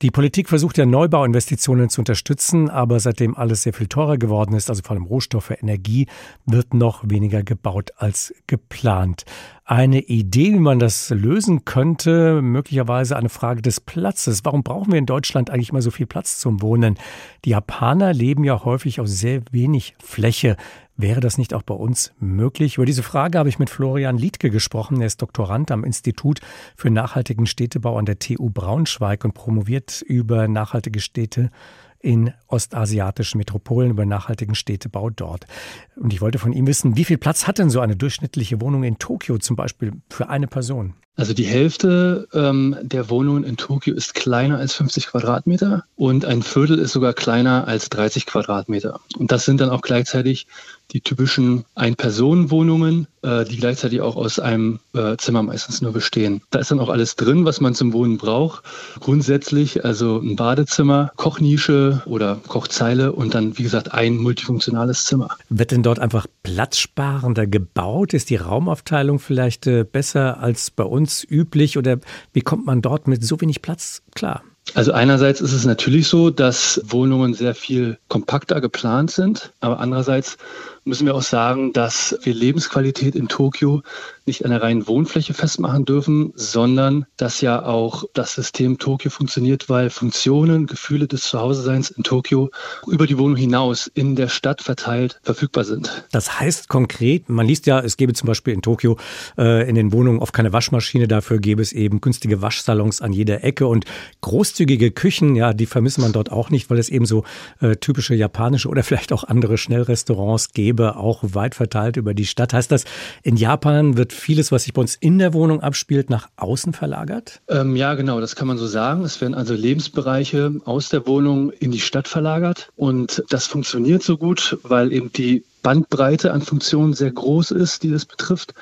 Die 0.02 0.12
Politik 0.12 0.50
versucht 0.50 0.78
ja 0.78 0.86
Neubauinvestitionen 0.86 1.90
zu 1.90 2.02
unterstützen, 2.02 2.70
aber 2.70 3.00
seitdem 3.00 3.36
alles 3.36 3.64
sehr 3.64 3.74
viel 3.74 3.88
teurer 3.88 4.18
geworden 4.18 4.54
ist, 4.54 4.70
also 4.70 4.84
vor 4.84 4.96
allem 4.96 5.06
Rohstoffe, 5.06 5.52
Energie, 5.52 6.08
wird 6.46 6.74
noch 6.74 7.04
weniger 7.10 7.44
gebaut 7.44 7.92
als 7.98 8.34
geplant. 8.46 9.24
Eine 9.64 10.02
Idee, 10.02 10.54
wie 10.54 10.60
man 10.60 10.80
das 10.80 11.10
lösen 11.10 11.66
könnte, 11.66 12.42
möglicherweise 12.42 13.16
eine 13.16 13.30
Frage 13.30 13.62
des 13.62 13.80
Platzes. 13.80 14.44
Warum 14.44 14.64
brauchen 14.64 14.92
wir 14.92 15.00
in 15.00 15.08
Deutschland 15.08 15.50
eigentlich 15.50 15.72
mal 15.72 15.82
so 15.82 15.92
viel 15.92 16.06
Platz 16.06 16.40
zum 16.40 16.62
Wohnen? 16.62 17.00
Die 17.46 17.52
Japaner 17.52 18.14
leben 18.14 18.44
ja 18.44 18.64
häufig 18.64 19.00
auf 19.00 19.08
sehr 19.08 19.42
wenig 19.52 19.96
Fläche. 19.98 20.58
Wäre 20.98 21.20
das 21.20 21.38
nicht 21.38 21.54
auch 21.54 21.64
bei 21.64 21.76
uns 21.76 22.14
möglich? 22.20 22.78
Über 22.78 22.86
diese 22.86 23.04
Frage 23.04 23.38
habe 23.38 23.50
ich 23.50 23.60
mit 23.60 23.70
Florian 23.70 24.18
Liedke 24.18 24.50
gesprochen. 24.50 25.02
Er 25.02 25.08
ist 25.08 25.22
Doktorand 25.22 25.70
am 25.72 25.84
Institut 25.84 26.40
für 26.78 26.90
nachhaltigen 26.90 27.48
Städtebau 27.48 27.98
an 27.98 28.06
der 28.06 28.18
TU 28.18 28.50
Braunschweig 28.50 29.26
und 29.26 29.34
promoviert 29.34 30.02
über 30.02 30.48
nachhaltige 30.48 31.02
Städte 31.02 31.52
in 32.00 32.32
ostasiatischen 32.48 33.40
Metropolen 33.40 33.90
über 33.90 34.06
nachhaltigen 34.06 34.56
Städtebau 34.56 35.10
dort. 35.10 35.48
Und 35.96 36.14
ich 36.14 36.22
wollte 36.22 36.40
von 36.40 36.54
ihm 36.54 36.68
wissen, 36.68 36.96
wie 36.96 37.04
viel 37.04 37.18
Platz 37.18 37.46
hat 37.48 37.58
denn 37.58 37.70
so 37.70 37.82
eine 37.82 37.98
durchschnittliche 37.98 38.62
Wohnung 38.62 38.84
in 38.84 38.98
Tokio 38.98 39.38
zum 39.40 39.56
Beispiel 39.56 39.92
für 40.10 40.30
eine 40.30 40.48
Person? 40.48 40.94
Also 41.18 41.34
die 41.34 41.46
Hälfte 41.46 42.28
ähm, 42.34 42.76
der 42.82 43.10
Wohnungen 43.10 43.46
in 43.46 43.56
Tokio 43.56 43.96
ist 43.96 44.16
kleiner 44.16 44.58
als 44.58 44.74
50 44.74 45.08
Quadratmeter 45.08 45.86
und 45.96 46.26
ein 46.26 46.44
Viertel 46.44 46.78
ist 46.78 46.92
sogar 46.92 47.14
kleiner 47.14 47.68
als 47.68 47.90
30 47.90 48.26
Quadratmeter. 48.26 49.00
Und 49.18 49.32
das 49.32 49.46
sind 49.46 49.62
dann 49.62 49.70
auch 49.70 49.82
gleichzeitig 49.82 50.48
die 50.92 51.02
typischen 51.02 51.66
Ein-Personen-Wohnungen, 51.76 53.08
äh, 53.22 53.46
die 53.46 53.58
gleichzeitig 53.58 54.02
auch 54.02 54.16
aus 54.16 54.40
einem 54.40 54.80
äh, 54.94 55.18
Zimmer 55.18 55.44
meistens 55.44 55.82
nur 55.82 55.92
bestehen. 55.92 56.42
Da 56.52 56.60
ist 56.60 56.72
dann 56.72 56.80
auch 56.80 56.90
alles 56.90 57.16
drin, 57.16 57.46
was 57.46 57.62
man 57.62 57.74
zum 57.74 57.94
Wohnen 57.94 58.18
braucht. 58.18 58.64
Grundsätzlich 59.00 59.84
also 59.84 60.20
ein 60.20 60.36
Badezimmer, 60.36 61.12
Kochnische 61.16 62.02
oder 62.06 62.40
Kochzeile 62.48 63.12
und 63.14 63.34
dann, 63.34 63.58
wie 63.58 63.64
gesagt, 63.64 63.94
ein 63.94 64.18
multifunktionales 64.18 65.06
Zimmer. 65.06 65.30
Wird 65.50 65.72
denn 65.72 65.84
dort 65.84 66.00
einfach 66.00 66.28
platzsparender 66.44 67.48
gebaut? 67.48 68.14
Ist 68.14 68.30
die 68.30 68.38
Raumaufteilung 68.38 69.20
vielleicht 69.20 69.68
äh, 69.68 69.84
besser 69.84 70.40
als 70.40 70.72
bei 70.72 70.84
uns 70.84 71.24
üblich 71.24 71.78
oder 71.78 72.00
wie 72.34 72.42
kommt 72.42 72.66
man 72.66 72.82
dort 72.82 73.08
mit 73.08 73.24
so 73.24 73.40
wenig 73.42 73.62
Platz 73.62 74.02
klar? 74.14 74.44
Also 74.74 74.94
einerseits 74.94 75.42
ist 75.42 75.54
es 75.54 75.64
natürlich 75.66 76.08
so, 76.08 76.32
dass 76.32 76.82
Wohnungen 76.86 77.34
sehr 77.34 77.54
viel 77.54 78.00
kompakter 78.08 78.62
geplant 78.62 79.12
sind, 79.12 79.54
aber 79.60 79.80
andererseits 79.80 80.38
müssen 80.86 81.08
wir 81.08 81.16
auch 81.16 81.24
sagen, 81.24 81.74
dass 81.74 82.18
wir 82.24 82.34
Lebensqualität 82.34 83.16
in 83.16 83.28
Tokio 83.28 83.82
nicht 84.26 84.46
an 84.46 84.52
der 84.52 84.62
reinen 84.62 84.88
Wohnfläche 84.88 85.34
festmachen 85.34 85.86
dürfen, 85.86 86.32
sondern 86.36 87.06
dass 87.18 87.42
ja 87.42 87.64
auch 87.64 88.06
das 88.14 88.36
System 88.36 88.78
Tokio 88.78 89.10
funktioniert, 89.10 89.68
weil 89.68 89.90
Funktionen, 89.90 90.68
Gefühle 90.68 91.08
des 91.08 91.24
Zuhauseseins 91.24 91.90
in 91.90 92.04
Tokio 92.04 92.52
über 92.88 93.08
die 93.08 93.18
Wohnung 93.18 93.36
hinaus 93.36 93.88
in 93.94 94.16
der 94.16 94.28
Stadt 94.28 94.62
verteilt 94.62 95.20
verfügbar 95.24 95.64
sind. 95.64 96.06
Das 96.12 96.40
heißt 96.40 96.70
konkret, 96.70 97.30
man 97.30 97.48
liest 97.48 97.66
ja, 97.66 97.80
es 97.80 97.98
gäbe 97.98 98.14
zum 98.14 98.28
Beispiel 98.28 98.54
in 98.54 98.62
Tokio 98.62 98.98
äh, 99.38 99.68
in 99.68 99.76
den 99.76 99.92
Wohnungen 99.92 100.20
oft 100.20 100.34
keine 100.34 100.54
Waschmaschine, 100.54 101.08
dafür 101.08 101.40
gäbe 101.40 101.62
es 101.62 101.72
eben 101.72 102.00
günstige 102.00 102.42
Waschsalons 102.42 103.02
an 103.02 103.12
jeder 103.12 103.44
Ecke 103.44 103.68
und 103.68 103.86
großzügige 104.22 104.92
Küchen, 104.92 105.36
ja, 105.36 105.54
die 105.54 105.66
vermisst 105.66 105.98
man 105.98 106.14
dort 106.14 106.32
auch 106.32 106.52
nicht, 106.52 106.70
weil 106.70 106.78
es 106.78 106.90
eben 106.90 107.06
so 107.06 107.24
äh, 107.60 107.76
typische 107.76 108.14
japanische 108.14 108.70
oder 108.70 108.84
vielleicht 108.96 109.14
auch 109.14 109.24
andere 109.24 109.58
Schnellrestaurants 109.58 110.54
gäbe, 110.54 110.75
auch 110.80 111.24
weit 111.24 111.56
verteilt 111.56 111.98
über 111.98 112.14
die 112.14 112.26
Stadt. 112.26 112.54
Heißt 112.54 112.72
das, 112.72 112.86
in 113.24 113.36
Japan 113.36 113.98
wird 113.98 114.14
vieles, 114.14 114.52
was 114.52 114.64
sich 114.64 114.74
bei 114.74 114.82
uns 114.82 114.96
in 114.96 115.20
der 115.20 115.34
Wohnung 115.34 115.62
abspielt, 115.62 116.10
nach 116.10 116.30
außen 116.38 116.74
verlagert? 116.74 117.42
Ähm, 117.48 117.76
ja, 117.76 117.94
genau, 117.96 118.20
das 118.20 118.36
kann 118.36 118.48
man 118.48 118.58
so 118.58 118.68
sagen. 118.68 119.04
Es 119.04 119.22
werden 119.22 119.34
also 119.34 119.54
Lebensbereiche 119.54 120.62
aus 120.66 120.90
der 120.90 121.08
Wohnung 121.08 121.52
in 121.52 121.72
die 121.72 121.80
Stadt 121.80 122.08
verlagert. 122.08 122.70
Und 122.76 123.24
das 123.30 123.48
funktioniert 123.48 124.04
so 124.04 124.18
gut, 124.18 124.58
weil 124.64 124.92
eben 124.92 125.12
die 125.12 125.44
Bandbreite 125.64 126.32
an 126.32 126.42
Funktionen 126.42 126.94
sehr 126.94 127.12
groß 127.12 127.52
ist, 127.52 127.84
die 127.84 127.92
das 127.92 128.06
betrifft. 128.06 128.54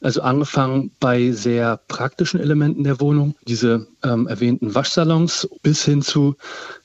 Also 0.00 0.22
angefangen 0.22 0.92
bei 1.00 1.32
sehr 1.32 1.80
praktischen 1.88 2.38
Elementen 2.38 2.84
der 2.84 3.00
Wohnung, 3.00 3.34
diese 3.46 3.88
ähm, 4.02 4.26
erwähnten 4.26 4.74
Waschsalons, 4.74 5.48
bis 5.62 5.84
hin 5.84 6.02
zu 6.02 6.36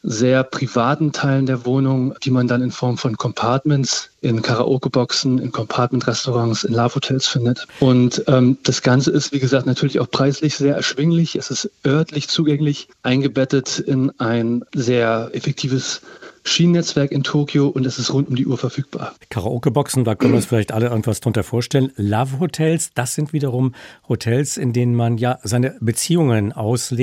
sehr 0.02 0.44
privaten 0.44 1.12
Teilen 1.12 1.46
der 1.46 1.66
Wohnung, 1.66 2.14
die 2.24 2.32
man 2.32 2.48
dann 2.48 2.62
in 2.62 2.72
Form 2.72 2.98
von 2.98 3.18
Compartments 3.18 4.10
in 4.22 4.42
Karaoke-Boxen, 4.42 5.38
in 5.40 5.52
Compartment-Restaurants, 5.52 6.64
in 6.64 6.74
Love-Hotels 6.74 7.28
findet. 7.28 7.68
Und 7.80 8.24
ähm, 8.28 8.58
das 8.64 8.82
Ganze 8.82 9.12
ist, 9.12 9.34
wie 9.34 9.40
gesagt, 9.40 9.66
natürlich 9.66 10.00
auch 10.00 10.10
preislich 10.10 10.56
sehr 10.56 10.76
erschwinglich. 10.76 11.36
Es 11.36 11.52
ist 11.52 11.70
örtlich 11.86 12.30
zugänglich, 12.30 12.88
eingebettet 13.04 13.80
in 13.80 14.12
ein 14.20 14.64
sehr 14.74 15.30
effektives 15.34 16.02
Schienennetzwerk 16.46 17.12
in 17.12 17.24
Tokio 17.24 17.68
und 17.68 17.86
es 17.86 18.00
ist 18.00 18.14
rund 18.14 18.28
um 18.28 18.36
die 18.36 18.46
Uhr 18.46 18.58
verfügbar. 18.58 19.16
Karaoke-Boxen, 19.30 20.04
da 20.04 20.16
können 20.16 20.34
wir 20.34 20.38
uns 20.38 20.46
vielleicht 20.46 20.74
alle 20.74 20.88
irgendwas 20.88 21.22
drunter 21.22 21.44
vorstellen. 21.44 21.92
Love-Hotels, 21.96 22.92
das 22.94 23.16
sind 23.16 23.34
wiederum 23.34 23.74
Hotels, 24.10 24.58
in 24.58 24.74
denen 24.74 24.94
man 24.94 25.18
ja 25.18 25.40
seine 25.44 25.78
Beziehungen 25.80 26.52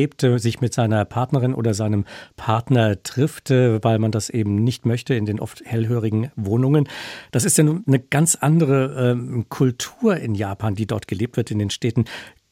auslebt, 0.00 0.26
sich 0.40 0.60
mit 0.60 0.72
seiner 0.72 1.04
Partnerin 1.04 1.54
oder 1.54 1.74
seinem 1.74 2.04
Partner 2.36 3.02
trifft, 3.02 3.50
weil 3.50 3.98
man 3.98 4.10
das 4.10 4.30
eben 4.30 4.56
nicht 4.56 4.86
möchte 4.86 5.14
in 5.14 5.26
den 5.26 5.40
oft 5.40 5.62
hellhörigen 5.64 6.30
Wohnungen. 6.36 6.88
Das 7.32 7.44
ist 7.44 7.58
ja 7.58 7.64
eine 7.64 7.98
ganz 7.98 8.36
andere 8.36 9.10
ähm, 9.12 9.46
Kultur 9.48 10.16
in 10.16 10.34
Japan, 10.34 10.74
die 10.74 10.86
dort 10.86 11.06
gelebt 11.06 11.36
wird 11.36 11.50
in 11.50 11.58
den 11.58 11.70
Städten. 11.70 12.04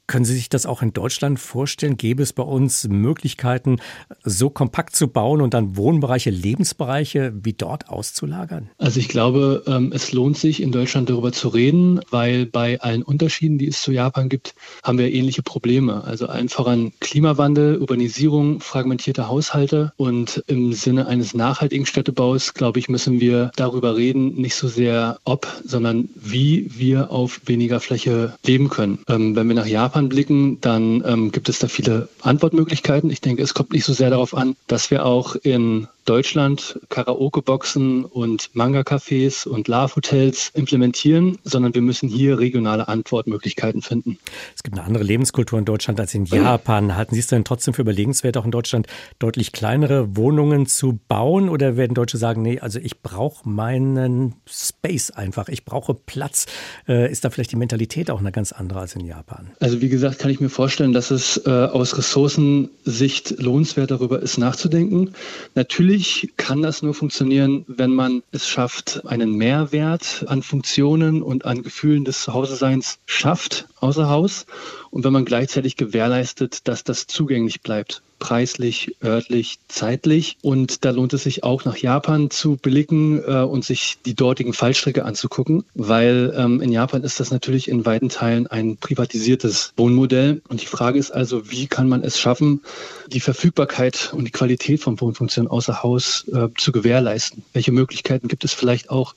Können 0.09 0.25
Sie 0.25 0.35
sich 0.35 0.49
das 0.49 0.65
auch 0.65 0.81
in 0.81 0.95
Deutschland 0.95 1.39
vorstellen? 1.39 1.99
Gäbe 1.99 2.23
es 2.23 2.33
bei 2.33 2.43
uns 2.43 2.89
Möglichkeiten, 2.89 3.77
so 4.25 4.49
kompakt 4.49 4.97
zu 4.97 5.09
bauen 5.09 5.43
und 5.43 5.53
dann 5.53 5.77
Wohnbereiche, 5.77 6.31
Lebensbereiche 6.31 7.35
wie 7.43 7.53
dort 7.53 7.91
auszulagern? 7.91 8.71
Also 8.79 9.01
ich 9.01 9.09
glaube, 9.09 9.65
ähm, 9.67 9.93
es 9.95 10.13
lohnt 10.13 10.39
sich 10.39 10.63
in 10.63 10.73
Deutschland 10.73 11.11
darüber 11.11 11.31
zu 11.33 11.49
reden, 11.49 12.01
weil 12.11 12.47
bei 12.47 12.81
allen 12.81 13.03
Unterschieden, 13.03 13.59
die 13.59 13.69
es 13.69 13.83
zu 13.83 13.93
Japan 13.93 14.31
gibt, 14.31 14.55
haben 14.83 14.97
wir 14.97 15.13
ähnliche 15.13 15.43
Probleme. 15.43 16.03
Also 16.05 16.27
allen 16.27 16.49
voran 16.49 16.93
Klimawandel, 17.01 17.77
Urbanisierung, 17.77 18.61
fragmentierte 18.61 19.29
Haushalte 19.29 19.93
und 19.99 20.43
im 20.47 20.73
Sinne 20.73 21.07
eines 21.07 21.35
nachhaltigen 21.35 21.85
Städtebaus, 21.85 22.55
glaube 22.55 22.79
ich, 22.79 22.89
müssen 22.89 23.21
wir 23.21 23.51
darüber 23.57 23.99
reden, 23.99 24.37
nicht 24.37 24.55
so 24.55 24.69
sehr 24.69 25.19
ob, 25.25 25.47
sondern 25.67 26.09
wie 26.15 26.71
wir 26.75 27.11
auf 27.11 27.43
weniger 27.45 27.79
Fläche 27.79 28.33
leben 28.47 28.71
können. 28.71 29.01
Ähm, 29.07 29.37
wenn 29.37 29.47
wir 29.49 29.55
nach 29.55 29.67
Japan 29.67 29.98
Japan 29.99 30.09
blicken, 30.09 30.61
dann 30.61 31.03
ähm, 31.05 31.33
gibt 31.33 31.49
es 31.49 31.59
da 31.59 31.67
viele 31.67 32.09
Antwortmöglichkeiten. 32.23 33.11
Ich 33.11 33.21
denke, 33.21 33.43
es 33.43 33.55
kommt 33.55 33.73
nicht 33.73 33.85
so 33.85 33.93
sehr 33.93 34.11
darauf 34.11 34.37
an, 34.37 34.55
dass 34.69 34.93
wir 34.93 35.05
auch 35.05 35.35
in 35.35 35.89
Deutschland 36.09 36.81
Karaoke-Boxen 36.89 38.07
und 38.07 38.51
Manga-Cafés 38.55 39.47
und 39.47 39.69
Love-Hotels 39.69 40.53
implementieren, 40.55 41.37
sondern 41.45 41.75
wir 41.75 41.83
müssen 41.83 42.09
hier 42.09 42.39
regionale 42.39 42.89
Antwortmöglichkeiten 42.89 43.83
finden. 43.83 44.19
Es 44.57 44.63
gibt 44.63 44.79
eine 44.79 44.87
andere 44.87 45.05
Lebenskultur 45.05 45.59
in 45.59 45.67
Deutschland 45.67 46.01
als 46.01 46.15
in 46.15 46.25
Japan. 46.25 46.97
Halten 46.97 47.15
Sie 47.15 47.21
es 47.21 47.27
denn 47.27 47.45
trotzdem 47.45 47.75
für 47.75 47.83
überlegenswert, 47.83 48.39
auch 48.39 48.47
in 48.47 48.51
Deutschland 48.51 48.87
deutlich 49.19 49.53
kleinere 49.53 50.17
Wohnungen 50.17 50.65
zu 50.65 50.99
bauen? 51.09 51.51
Oder 51.51 51.77
werden 51.77 51.93
Deutsche 51.93 52.17
sagen, 52.17 52.41
nee, 52.41 52.59
also 52.59 52.79
ich 52.79 53.03
brauche 53.03 53.47
meinen 53.47 54.35
Space 54.49 55.11
einfach, 55.11 55.49
ich 55.51 55.67
brauche 55.67 55.93
Platz? 55.93 56.47
Äh, 56.89 57.13
ist 57.13 57.27
da 57.27 57.31
vielleicht 57.31 57.53
die 57.53 57.57
Mentalität 57.57 58.11
auch 58.11 58.21
eine 58.21 58.33
ganz 58.33 58.53
andere 58.53 58.81
als 58.81 58.95
in 58.95 59.05
Japan? 59.05 59.51
Also 59.61 59.83
wie 59.83 59.91
gesagt, 59.91 60.21
kann 60.21 60.31
ich 60.31 60.41
mir 60.41 60.49
vorstellen, 60.49 60.95
dass 60.95 61.11
es 61.11 61.37
äh, 61.45 61.51
aus 61.51 61.99
Ressourcensicht 61.99 63.43
lohnenswert 63.43 63.91
darüber 63.91 64.23
ist, 64.23 64.39
nachzudenken. 64.39 65.13
Natürlich 65.55 65.98
Natürlich 65.99 66.37
kann 66.37 66.63
das 66.63 66.81
nur 66.81 66.95
funktionieren, 66.95 67.65
wenn 67.67 67.93
man 67.93 68.23
es 68.31 68.47
schafft, 68.47 69.05
einen 69.05 69.33
Mehrwert 69.33 70.25
an 70.29 70.45
Funktionen 70.45 71.25
und 71.25 71.45
an 71.45 71.65
Gefühlen 71.65 72.05
des 72.05 72.23
Zuhause-Seins 72.23 73.01
schafft, 73.05 73.67
außer 73.81 74.09
Haus. 74.09 74.47
Und 74.91 75.05
wenn 75.05 75.13
man 75.13 75.25
gleichzeitig 75.25 75.77
gewährleistet, 75.77 76.67
dass 76.69 76.85
das 76.85 77.07
zugänglich 77.07 77.61
bleibt 77.61 78.03
preislich, 78.19 78.97
örtlich, 79.03 79.59
zeitlich. 79.69 80.37
Und 80.43 80.85
da 80.85 80.91
lohnt 80.91 81.13
es 81.13 81.25
sich 81.25 81.45
auch 81.45 81.65
nach 81.65 81.77
Japan 81.77 82.31
zu 82.31 82.57
blicken 82.57 83.23
äh, 83.23 83.43
und 83.43 83.65
sich 83.65 83.99
die 84.05 84.15
dortigen 84.15 84.53
Fallstrecke 84.53 85.05
anzugucken, 85.05 85.65
weil 85.75 86.35
ähm, 86.37 86.61
in 86.61 86.73
Japan 86.73 87.03
ist 87.03 87.21
das 87.21 87.31
natürlich 87.31 87.69
in 87.69 87.87
weiten 87.87 88.09
Teilen 88.09 88.47
ein 88.47 88.77
privatisiertes 88.77 89.73
Wohnmodell. 89.77 90.43
Und 90.49 90.61
die 90.61 90.67
Frage 90.67 90.99
ist 90.99 91.11
also, 91.11 91.51
wie 91.51 91.67
kann 91.67 91.89
man 91.89 92.03
es 92.03 92.19
schaffen, 92.19 92.63
die 93.07 93.21
Verfügbarkeit 93.21 94.13
und 94.13 94.25
die 94.25 94.33
Qualität 94.33 94.81
von 94.81 95.01
Wohnfunktionen 95.01 95.51
außer 95.51 95.83
Haus 95.83 96.27
äh, 96.29 96.49
zu 96.57 96.73
gewährleisten? 96.73 97.45
Welche 97.53 97.73
Möglichkeiten 97.73 98.29
gibt 98.29 98.45
es 98.45 98.53
vielleicht 98.53 98.91
auch 98.91 99.15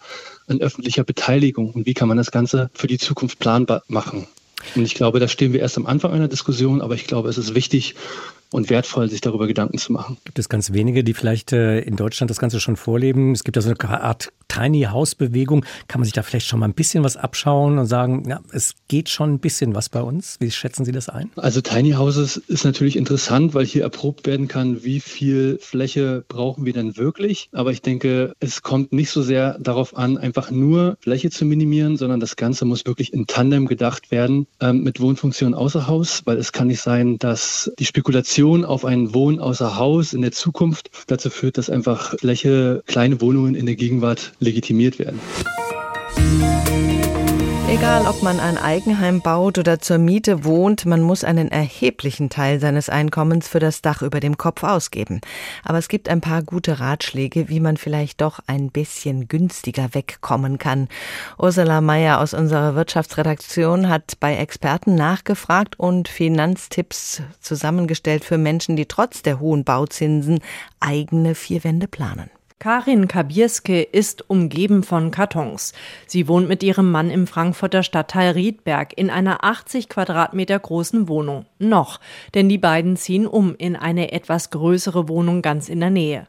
an 0.48 0.62
öffentlicher 0.62 1.03
Beteiligung 1.03 1.72
und 1.72 1.86
wie 1.86 1.94
kann 1.94 2.08
man 2.08 2.18
das 2.18 2.32
Ganze 2.32 2.70
für 2.74 2.88
die 2.88 2.98
Zukunft 2.98 3.39
planbar 3.39 3.84
machen? 3.88 4.27
Und 4.75 4.86
ich 4.86 4.96
glaube, 4.96 5.20
da 5.20 5.27
stehen 5.27 5.53
wir 5.53 5.60
erst 5.60 5.77
am 5.77 5.86
Anfang 5.86 6.12
einer 6.12 6.27
Diskussion, 6.27 6.82
aber 6.82 6.96
ich 6.96 7.08
glaube, 7.08 7.30
es 7.30 7.38
ist 7.38 7.56
wichtig, 7.56 7.96
und 8.51 8.70
wertvoll, 8.70 9.10
sich 9.10 9.22
darüber 9.22 9.48
Gedanken 9.48 9.77
zu 9.77 9.91
machen. 9.91 10.17
Gibt 10.25 10.39
es 10.39 10.50
ganz 10.50 10.74
wenige, 10.74 11.03
die 11.03 11.13
vielleicht 11.13 11.53
äh, 11.53 11.79
in 11.79 11.96
Deutschland 11.96 12.29
das 12.29 12.39
Ganze 12.39 12.60
schon 12.60 12.75
vorleben? 12.75 13.31
Es 13.31 13.43
gibt 13.43 13.55
ja 13.55 13.62
so 13.62 13.70
eine 13.70 14.01
Art 14.01 14.31
Tiny 14.48 14.84
House 14.84 15.15
Bewegung. 15.15 15.65
Kann 15.88 16.01
man 16.01 16.05
sich 16.05 16.13
da 16.13 16.24
vielleicht 16.24 16.48
schon 16.48 16.60
mal 16.60 16.67
ein 16.67 16.74
bisschen 16.74 17.03
was 17.03 17.15
abschauen 17.15 17.77
und 17.77 17.86
sagen, 17.86 18.25
ja, 18.27 18.41
es 18.51 18.74
geht 18.89 19.08
schon 19.08 19.34
ein 19.34 19.39
bisschen 19.39 19.74
was 19.75 19.88
bei 19.88 20.01
uns? 20.01 20.36
Wie 20.39 20.51
schätzen 20.51 20.84
Sie 20.84 20.91
das 20.91 21.08
ein? 21.08 21.31
Also 21.38 21.62
Tiny 21.62 21.91
Houses 21.91 22.36
ist 22.36 22.65
natürlich 22.65 22.98
interessant, 22.98 23.53
weil 23.53 23.65
hier 23.65 23.84
erprobt 23.84 24.27
werden 24.27 24.50
kann, 24.50 24.84
wie 24.84 25.00
viel 25.00 25.58
Fläche 25.62 26.25
brauchen 26.27 26.65
wir 26.65 26.74
denn 26.74 26.98
wirklich. 26.98 27.50
Aber 27.53 27.72
ich 27.72 27.81
denke, 27.81 28.34
es 28.41 28.62
kommt 28.62 28.91
nicht 28.91 29.10
so 29.10 29.22
sehr 29.22 29.58
darauf 29.60 29.96
an, 29.96 30.17
einfach 30.17 30.51
nur 30.51 30.98
Fläche 31.00 31.29
zu 31.29 31.46
minimieren, 31.46 31.96
sondern 31.96 32.20
das 32.20 32.36
Ganze 32.36 32.65
muss 32.65 32.86
wirklich 32.86 33.13
in 33.13 33.27
Tandem 33.27 33.67
gedacht 33.67 34.12
werden 34.12 34.48
ähm, 34.60 34.84
mit 34.84 35.00
Wohnfunktionen 35.00 35.53
außer 35.53 35.88
Haus, 35.88 36.24
weil 36.25 36.38
es 36.38 36.51
kann 36.51 36.67
nicht 36.67 36.81
sein, 36.81 37.17
dass 37.17 37.72
die 37.79 37.86
Spekulation 37.86 38.40
auf 38.41 38.86
ein 38.86 39.13
Wohnen 39.13 39.39
außer 39.39 39.77
Haus 39.77 40.13
in 40.13 40.21
der 40.21 40.31
Zukunft 40.31 40.89
dazu 41.07 41.29
führt, 41.29 41.57
dass 41.60 41.69
einfach 41.69 42.17
Fläche, 42.17 42.83
kleine 42.88 43.21
Wohnungen 43.21 43.53
in 43.53 43.67
der 43.67 43.75
Gegenwart 43.75 44.33
legitimiert 44.39 44.98
werden. 44.98 45.19
Egal, 47.72 48.06
ob 48.06 48.22
man 48.22 48.42
ein 48.42 48.58
Eigenheim 48.58 49.22
baut 49.22 49.58
oder 49.58 49.80
zur 49.80 49.98
Miete 49.98 50.44
wohnt, 50.44 50.86
man 50.86 51.01
muss 51.01 51.24
einen 51.24 51.50
erheblichen 51.50 52.30
Teil 52.30 52.60
seines 52.60 52.90
Einkommens 52.90 53.48
für 53.48 53.60
das 53.60 53.82
Dach 53.82 54.01
über 54.01 54.20
dem 54.20 54.38
Kopf 54.38 54.63
ausgeben. 54.63 55.22
Aber 55.63 55.78
es 55.78 55.88
gibt 55.88 56.10
ein 56.10 56.20
paar 56.20 56.44
gute 56.44 56.82
Ratschläge, 56.82 57.48
wie 57.48 57.62
man 57.62 57.78
vielleicht 57.78 58.20
doch 58.20 58.40
ein 58.46 58.72
bisschen 58.72 59.30
günstiger 59.30 59.94
wegkommen 59.94 60.58
kann. 60.58 60.90
Ursula 61.40 61.80
Mayer 61.80 62.20
aus 62.20 62.34
unserer 62.34 62.75
Wirtschaftsredaktion 62.75 63.88
hat 63.88 64.20
bei 64.20 64.36
Experten 64.36 64.96
nachgefragt 64.96 65.80
und 65.80 66.10
Finanztipps 66.10 67.22
zusammengestellt 67.40 68.25
für 68.25 68.38
Menschen, 68.38 68.75
die 68.75 68.86
trotz 68.86 69.22
der 69.22 69.40
hohen 69.40 69.63
Bauzinsen 69.63 70.40
eigene 70.82 71.36
vier 71.36 71.63
Wände 71.63 71.88
planen. 71.88 72.30
Karin 72.62 73.08
Kabierske 73.08 73.82
ist 73.82 74.30
umgeben 74.30 74.84
von 74.84 75.10
Kartons. 75.10 75.74
Sie 76.06 76.27
wohnt 76.27 76.48
mit 76.48 76.62
ihrem 76.62 76.91
Mann 76.91 77.10
im 77.10 77.25
Frankfurter 77.25 77.82
Stadtteil 77.82 78.34
Riedberg 78.34 78.96
in 78.96 79.10
einer 79.10 79.44
80 79.44 79.89
Quadratmeter 79.89 80.60
großen 80.60 81.08
Wohnung. 81.08 81.48
Noch, 81.58 82.00
denn 82.36 82.50
die 82.50 82.60
beiden 82.60 82.98
ziehen 82.98 83.25
um 83.25 83.56
in 83.58 83.75
eine 83.75 84.12
etwas 84.12 84.51
größere 84.51 85.10
Wohnung 85.10 85.41
ganz 85.41 85.70
in 85.70 85.80
der 85.80 85.89
Nähe. 85.89 86.27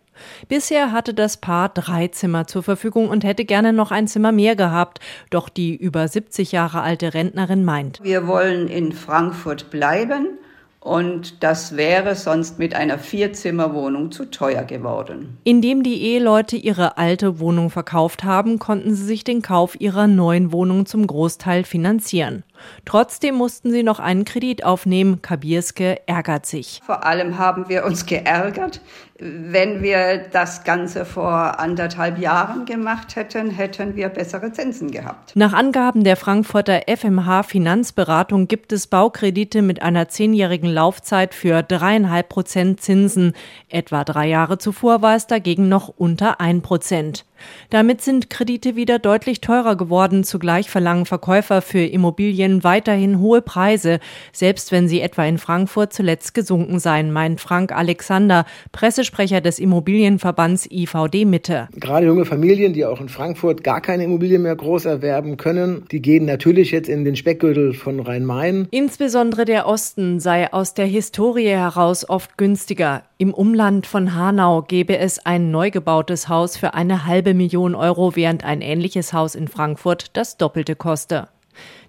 Bisher 0.49 0.91
hatte 0.91 1.12
das 1.12 1.37
Paar 1.37 1.69
drei 1.69 2.09
Zimmer 2.09 2.47
zur 2.47 2.62
Verfügung 2.62 3.11
und 3.11 3.25
hätte 3.25 3.45
gerne 3.45 3.75
noch 3.75 3.91
ein 3.91 4.09
Zimmer 4.09 4.33
mehr 4.33 4.57
gehabt. 4.57 5.01
Doch 5.29 5.51
die 5.51 5.77
über 5.77 6.09
70 6.09 6.51
Jahre 6.51 6.81
alte 6.81 7.12
Rentnerin 7.12 7.62
meint, 7.62 8.01
wir 8.03 8.27
wollen 8.27 8.69
in 8.69 8.93
Frankfurt 8.93 9.71
bleiben 9.71 10.39
und 10.83 11.45
das 11.45 11.77
wäre 11.77 12.17
sonst 12.17 12.59
mit 12.59 12.75
einer 12.75 12.99
Vierzimmerwohnung 12.99 14.11
zu 14.11 14.25
teuer 14.31 14.65
geworden. 14.65 15.39
Indem 15.45 15.85
die 15.85 16.03
Eheleute 16.03 16.57
ihre 16.57 16.99
alte 16.99 17.39
Wohnung 17.39 17.71
verkauft 17.71 18.25
haben, 18.25 18.59
konnten 18.59 18.95
sie 18.95 19.05
sich 19.05 19.23
den 19.23 19.43
Kauf 19.43 19.81
ihrer 19.81 20.09
neuen 20.09 20.51
Wohnung 20.51 20.85
zum 20.87 21.07
Großteil 21.07 21.62
finanzieren. 21.62 22.43
Trotzdem 22.85 23.35
mussten 23.35 23.71
sie 23.71 23.83
noch 23.83 24.00
einen 24.00 24.25
Kredit 24.25 24.64
aufnehmen. 24.64 25.23
Kabierske 25.23 26.00
ärgert 26.07 26.47
sich. 26.47 26.81
Vor 26.85 27.04
allem 27.04 27.38
haben 27.38 27.69
wir 27.69 27.85
uns 27.85 28.07
geärgert. 28.07 28.81
Wenn 29.25 29.83
wir 29.83 30.19
das 30.33 30.64
Ganze 30.64 31.04
vor 31.04 31.61
anderthalb 31.61 32.19
Jahren 32.19 32.64
gemacht 32.64 33.14
hätten, 33.14 33.50
hätten 33.50 33.95
wir 33.95 34.09
bessere 34.09 34.52
Zinsen 34.52 34.90
gehabt. 34.90 35.37
Nach 35.37 35.52
Angaben 35.52 36.02
der 36.02 36.16
Frankfurter 36.16 36.83
FMH 36.88 37.45
Finanzberatung 37.45 38.49
gibt 38.49 38.73
es 38.73 38.88
Baukredite 38.88 39.62
mit 39.62 39.81
einer 39.81 40.09
zehnjährigen 40.09 40.69
Laufzeit 40.69 41.35
für 41.35 41.62
dreieinhalb 41.62 42.31
Prozent 42.31 42.81
Zinsen. 42.81 43.35
Etwa 43.69 44.02
drei 44.02 44.26
Jahre 44.26 44.59
zuvor 44.59 45.02
war 45.02 45.14
es 45.14 45.28
dagegen 45.28 45.69
noch 45.69 45.88
unter 45.88 46.40
ein 46.40 46.61
Prozent. 46.62 47.25
Damit 47.71 48.03
sind 48.03 48.31
Kredite 48.31 48.77
wieder 48.77 48.99
deutlich 48.99 49.41
teurer 49.41 49.77
geworden. 49.77 50.25
Zugleich 50.25 50.71
verlangen 50.71 51.07
Verkäufer 51.07 51.63
für 51.63 51.85
Immobilien 51.85 52.65
weiterhin 52.65 53.19
hohe 53.19 53.43
Preise, 53.43 54.01
selbst 54.33 54.73
wenn 54.73 54.89
sie 54.89 55.01
etwa 55.01 55.25
in 55.25 55.39
Frankfurt 55.39 55.93
zuletzt 55.93 56.35
gesunken 56.35 56.79
seien, 56.79 57.13
meint 57.13 57.41
Frank 57.41 57.73
Alexander, 57.73 58.47
Pressesprecher 58.73 59.41
des 59.41 59.59
Immobilienverbands 59.59 60.69
IVD 60.71 61.25
Mitte. 61.25 61.69
Gerade 61.73 62.07
junge 62.07 62.25
Familien, 62.25 62.73
die 62.73 62.85
auch 62.85 63.01
in 63.01 63.09
Frankfurt 63.09 63.65
gar 63.65 63.81
keine 63.81 64.05
Immobilien 64.05 64.43
mehr 64.43 64.57
groß 64.57 64.85
erwerben 64.85 65.37
können, 65.37 65.85
die 65.91 66.03
gehen 66.03 66.25
natürlich 66.25 66.71
jetzt 66.71 66.89
in 66.89 67.05
den 67.05 67.17
Speckgürtel 67.17 67.75
von 67.75 68.01
Rhein-Main. 68.01 68.69
Insbesondere 68.71 69.45
der 69.45 69.67
Osten 69.67 70.21
sei 70.21 70.53
aus 70.53 70.75
der 70.75 70.87
Historie 70.87 71.49
heraus 71.49 72.09
oft 72.09 72.37
günstiger. 72.39 73.05
Im 73.23 73.33
Umland 73.33 73.87
von 73.87 74.17
Hanau 74.17 74.62
gäbe 74.62 74.99
es 74.99 75.25
ein 75.25 75.52
neu 75.52 75.71
gebautes 75.71 76.29
Haus 76.29 76.57
für 76.57 76.75
eine 76.75 77.07
halbe 77.07 77.35
Million 77.35 77.76
Euro, 77.76 78.17
während 78.17 78.43
ein 78.43 78.61
ähnliches 78.61 79.12
Haus 79.12 79.37
in 79.37 79.47
Frankfurt 79.47 80.17
das 80.17 80.38
Doppelte 80.38 80.75
koste. 80.75 81.29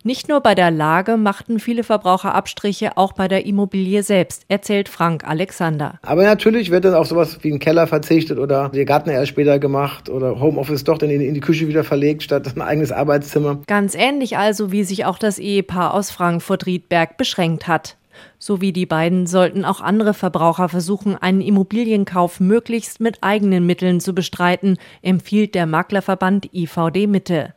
Nicht 0.03 0.29
nur 0.29 0.41
bei 0.41 0.53
der 0.53 0.69
Lage 0.69 1.17
machten 1.17 1.57
viele 1.57 1.83
Verbraucher 1.83 2.35
Abstriche, 2.35 2.97
auch 2.97 3.13
bei 3.13 3.27
der 3.27 3.47
Immobilie 3.47 4.03
selbst, 4.03 4.45
erzählt 4.47 4.89
Frank 4.89 5.27
Alexander. 5.27 5.97
Aber 6.03 6.21
natürlich 6.21 6.69
wird 6.69 6.85
dann 6.85 6.93
auf 6.93 7.07
sowas 7.07 7.39
wie 7.41 7.49
einen 7.49 7.57
Keller 7.57 7.87
verzichtet 7.87 8.37
oder 8.37 8.69
der 8.69 8.85
Garten 8.85 9.09
erst 9.09 9.29
später 9.29 9.57
gemacht 9.57 10.09
oder 10.09 10.39
Homeoffice 10.39 10.83
doch 10.83 10.99
dann 10.99 11.09
in 11.09 11.33
die 11.33 11.39
Küche 11.39 11.67
wieder 11.67 11.83
verlegt 11.83 12.21
statt 12.21 12.53
ein 12.55 12.61
eigenes 12.61 12.91
Arbeitszimmer. 12.91 13.59
Ganz 13.65 13.95
ähnlich 13.95 14.37
also, 14.37 14.71
wie 14.71 14.83
sich 14.83 15.05
auch 15.05 15.17
das 15.17 15.39
Ehepaar 15.39 15.95
aus 15.95 16.11
Frankfurt-Riedberg 16.11 17.17
beschränkt 17.17 17.67
hat. 17.67 17.97
So 18.39 18.61
wie 18.61 18.73
die 18.73 18.85
beiden 18.85 19.27
sollten 19.27 19.65
auch 19.65 19.81
andere 19.81 20.13
Verbraucher 20.13 20.69
versuchen, 20.69 21.15
einen 21.15 21.41
Immobilienkauf 21.41 22.39
möglichst 22.39 22.99
mit 22.99 23.19
eigenen 23.21 23.65
Mitteln 23.65 23.99
zu 23.99 24.13
bestreiten, 24.13 24.77
empfiehlt 25.01 25.55
der 25.55 25.65
Maklerverband 25.65 26.53
IVD 26.53 27.07
Mitte. 27.07 27.53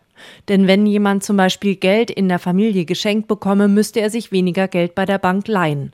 Denn 0.48 0.66
wenn 0.66 0.86
jemand 0.86 1.25
zum 1.25 1.36
Beispiel 1.36 1.76
Geld 1.76 2.10
in 2.10 2.28
der 2.28 2.38
Familie 2.38 2.84
geschenkt 2.84 3.28
bekomme, 3.28 3.68
müsste 3.68 4.00
er 4.00 4.10
sich 4.10 4.32
weniger 4.32 4.68
Geld 4.68 4.94
bei 4.94 5.04
der 5.04 5.18
Bank 5.18 5.46
leihen. 5.48 5.92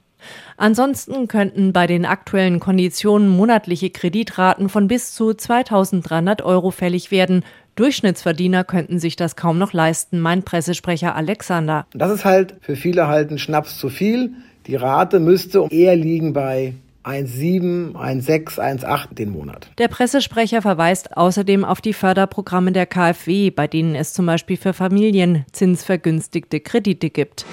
Ansonsten 0.57 1.26
könnten 1.28 1.73
bei 1.73 1.87
den 1.87 2.07
aktuellen 2.07 2.61
Konditionen 2.61 3.28
monatliche 3.28 3.90
Kreditraten 3.90 4.69
von 4.69 4.87
bis 4.87 5.12
zu 5.12 5.35
2300 5.35 6.42
Euro 6.42 6.71
fällig 6.71 7.11
werden. 7.11 7.45
Durchschnittsverdiener 7.75 8.64
könnten 8.64 8.99
sich 8.99 9.16
das 9.16 9.35
kaum 9.35 9.59
noch 9.59 9.73
leisten, 9.73 10.21
meint 10.21 10.45
Pressesprecher 10.45 11.16
Alexander. 11.16 11.87
Das 11.92 12.12
ist 12.12 12.25
halt 12.25 12.54
für 12.61 12.76
viele 12.76 13.09
halt 13.09 13.31
ein 13.31 13.38
Schnaps 13.38 13.78
zu 13.78 13.88
viel. 13.88 14.33
Die 14.66 14.76
Rate 14.76 15.21
müsste 15.21 15.66
eher 15.71 15.97
liegen 15.97 16.33
bei 16.33 16.75
1,7, 17.04 17.95
1,6, 17.95 18.59
1,8 18.59 19.14
den 19.14 19.31
Monat. 19.31 19.71
Der 19.78 19.88
Pressesprecher 19.88 20.62
verweist 20.62 21.16
außerdem 21.16 21.64
auf 21.64 21.81
die 21.81 21.92
Förderprogramme 21.92 22.71
der 22.73 22.87
KfW, 22.87 23.50
bei 23.50 23.66
denen 23.66 23.97
es 23.97 24.12
zum 24.12 24.26
Beispiel 24.26 24.57
für 24.57 24.73
Familien 24.73 25.45
zinsvergünstigte 25.50 26.61
Kredite 26.61 27.11
gibt. 27.11 27.45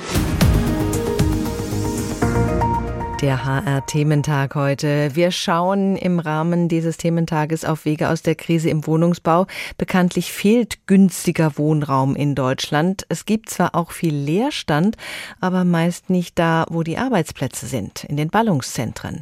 Der 3.21 3.43
HR-Thementag 3.43 4.55
heute. 4.55 5.13
Wir 5.13 5.31
schauen 5.31 5.97
im 5.97 6.19
Rahmen 6.19 6.69
dieses 6.69 6.95
Thementages 6.95 7.65
auf 7.65 7.83
Wege 7.83 8.07
aus 8.07 8.21
der 8.21 8.35
Krise 8.35 8.69
im 8.69 8.87
Wohnungsbau. 8.87 9.45
Bekanntlich 9.77 10.31
fehlt 10.31 10.87
günstiger 10.87 11.57
Wohnraum 11.57 12.15
in 12.15 12.33
Deutschland. 12.33 13.05
Es 13.09 13.25
gibt 13.25 13.49
zwar 13.49 13.75
auch 13.75 13.91
viel 13.91 14.15
Leerstand, 14.15 14.95
aber 15.41 15.65
meist 15.65 16.09
nicht 16.09 16.39
da, 16.39 16.65
wo 16.69 16.81
die 16.81 16.97
Arbeitsplätze 16.97 17.65
sind, 17.65 18.05
in 18.05 18.15
den 18.15 18.29
Ballungszentren. 18.29 19.19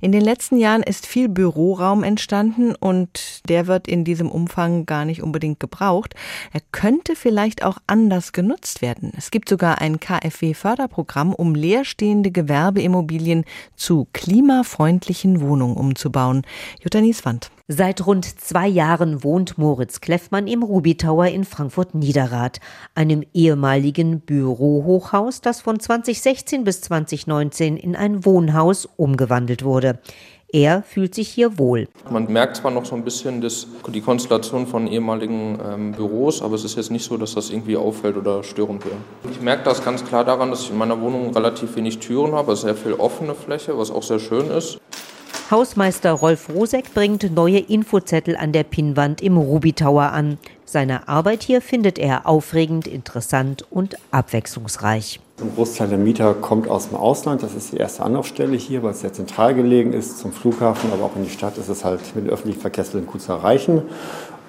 In 0.00 0.10
den 0.10 0.22
letzten 0.22 0.56
Jahren 0.56 0.82
ist 0.82 1.06
viel 1.06 1.28
Büroraum 1.28 2.02
entstanden 2.02 2.74
und 2.74 3.48
der 3.48 3.68
wird 3.68 3.86
in 3.86 4.02
diesem 4.02 4.28
Umfang 4.28 4.86
gar 4.86 5.04
nicht 5.04 5.22
unbedingt 5.22 5.60
gebraucht. 5.60 6.16
Er 6.52 6.62
könnte 6.72 7.14
vielleicht 7.14 7.64
auch 7.64 7.78
anders 7.86 8.32
genutzt 8.32 8.82
werden. 8.82 9.12
Es 9.16 9.30
gibt 9.30 9.48
sogar 9.48 9.80
ein 9.80 10.00
KfW-Förderprogramm, 10.00 11.32
um 11.32 11.54
leerstehende 11.54 12.32
Gewerbeimmobilien 12.32 13.35
Immobilien 13.36 13.44
zu 13.76 14.06
klimafreundlichen 14.12 15.40
Wohnungen 15.40 15.76
umzubauen. 15.76 16.42
Jutta 16.80 17.00
Nieswand. 17.00 17.50
Seit 17.68 18.06
rund 18.06 18.24
zwei 18.40 18.68
Jahren 18.68 19.24
wohnt 19.24 19.58
Moritz 19.58 20.00
Kleffmann 20.00 20.46
im 20.46 20.62
Ruby 20.62 20.96
Tower 20.96 21.26
in 21.26 21.44
Frankfurt-Niederrad, 21.44 22.60
einem 22.94 23.24
ehemaligen 23.34 24.20
Bürohochhaus, 24.20 25.40
das 25.40 25.60
von 25.60 25.80
2016 25.80 26.64
bis 26.64 26.80
2019 26.82 27.76
in 27.76 27.96
ein 27.96 28.24
Wohnhaus 28.24 28.86
umgewandelt 28.96 29.64
wurde. 29.64 29.98
Er 30.52 30.82
fühlt 30.82 31.14
sich 31.14 31.28
hier 31.28 31.58
wohl. 31.58 31.88
Man 32.08 32.32
merkt 32.32 32.56
zwar 32.56 32.70
noch 32.70 32.84
so 32.84 32.94
ein 32.94 33.02
bisschen 33.02 33.40
das, 33.40 33.66
die 33.88 34.00
Konstellation 34.00 34.66
von 34.68 34.86
ehemaligen 34.86 35.58
ähm, 35.64 35.92
Büros, 35.92 36.40
aber 36.40 36.54
es 36.54 36.62
ist 36.62 36.76
jetzt 36.76 36.90
nicht 36.92 37.04
so, 37.04 37.16
dass 37.16 37.34
das 37.34 37.50
irgendwie 37.50 37.76
auffällt 37.76 38.16
oder 38.16 38.44
störend 38.44 38.84
wäre. 38.84 38.96
Ich 39.30 39.40
merke 39.40 39.64
das 39.64 39.84
ganz 39.84 40.04
klar 40.04 40.24
daran, 40.24 40.50
dass 40.50 40.62
ich 40.62 40.70
in 40.70 40.78
meiner 40.78 41.00
Wohnung 41.00 41.34
relativ 41.34 41.74
wenig 41.74 41.98
Türen 41.98 42.32
habe, 42.32 42.54
sehr 42.54 42.76
viel 42.76 42.92
offene 42.92 43.34
Fläche, 43.34 43.76
was 43.76 43.90
auch 43.90 44.04
sehr 44.04 44.20
schön 44.20 44.48
ist. 44.50 44.78
Hausmeister 45.48 46.10
Rolf 46.10 46.48
Rosek 46.52 46.92
bringt 46.92 47.32
neue 47.32 47.60
Infozettel 47.60 48.36
an 48.36 48.50
der 48.50 48.64
Pinnwand 48.64 49.22
im 49.22 49.36
Ruby 49.36 49.72
Tower 49.72 50.10
an. 50.10 50.38
Seine 50.64 51.06
Arbeit 51.06 51.44
hier 51.44 51.60
findet 51.60 52.00
er 52.00 52.26
aufregend, 52.26 52.88
interessant 52.88 53.64
und 53.70 53.94
abwechslungsreich. 54.10 55.20
Ein 55.40 55.54
Großteil 55.54 55.88
der 55.88 55.98
Mieter 55.98 56.34
kommt 56.34 56.66
aus 56.68 56.88
dem 56.88 56.96
Ausland. 56.96 57.44
Das 57.44 57.54
ist 57.54 57.72
die 57.72 57.76
erste 57.76 58.02
Anlaufstelle 58.02 58.56
hier, 58.56 58.82
weil 58.82 58.90
es 58.90 59.02
sehr 59.02 59.12
zentral 59.12 59.54
gelegen 59.54 59.92
ist. 59.92 60.18
Zum 60.18 60.32
Flughafen, 60.32 60.90
aber 60.92 61.04
auch 61.04 61.14
in 61.14 61.22
die 61.22 61.30
Stadt 61.30 61.58
ist 61.58 61.68
es 61.68 61.84
halt 61.84 62.00
mit 62.16 62.24
den 62.24 62.32
öffentlichen 62.32 62.60
Verkehrsmitteln 62.60 63.06
gut 63.06 63.22
zu 63.22 63.30
erreichen. 63.30 63.82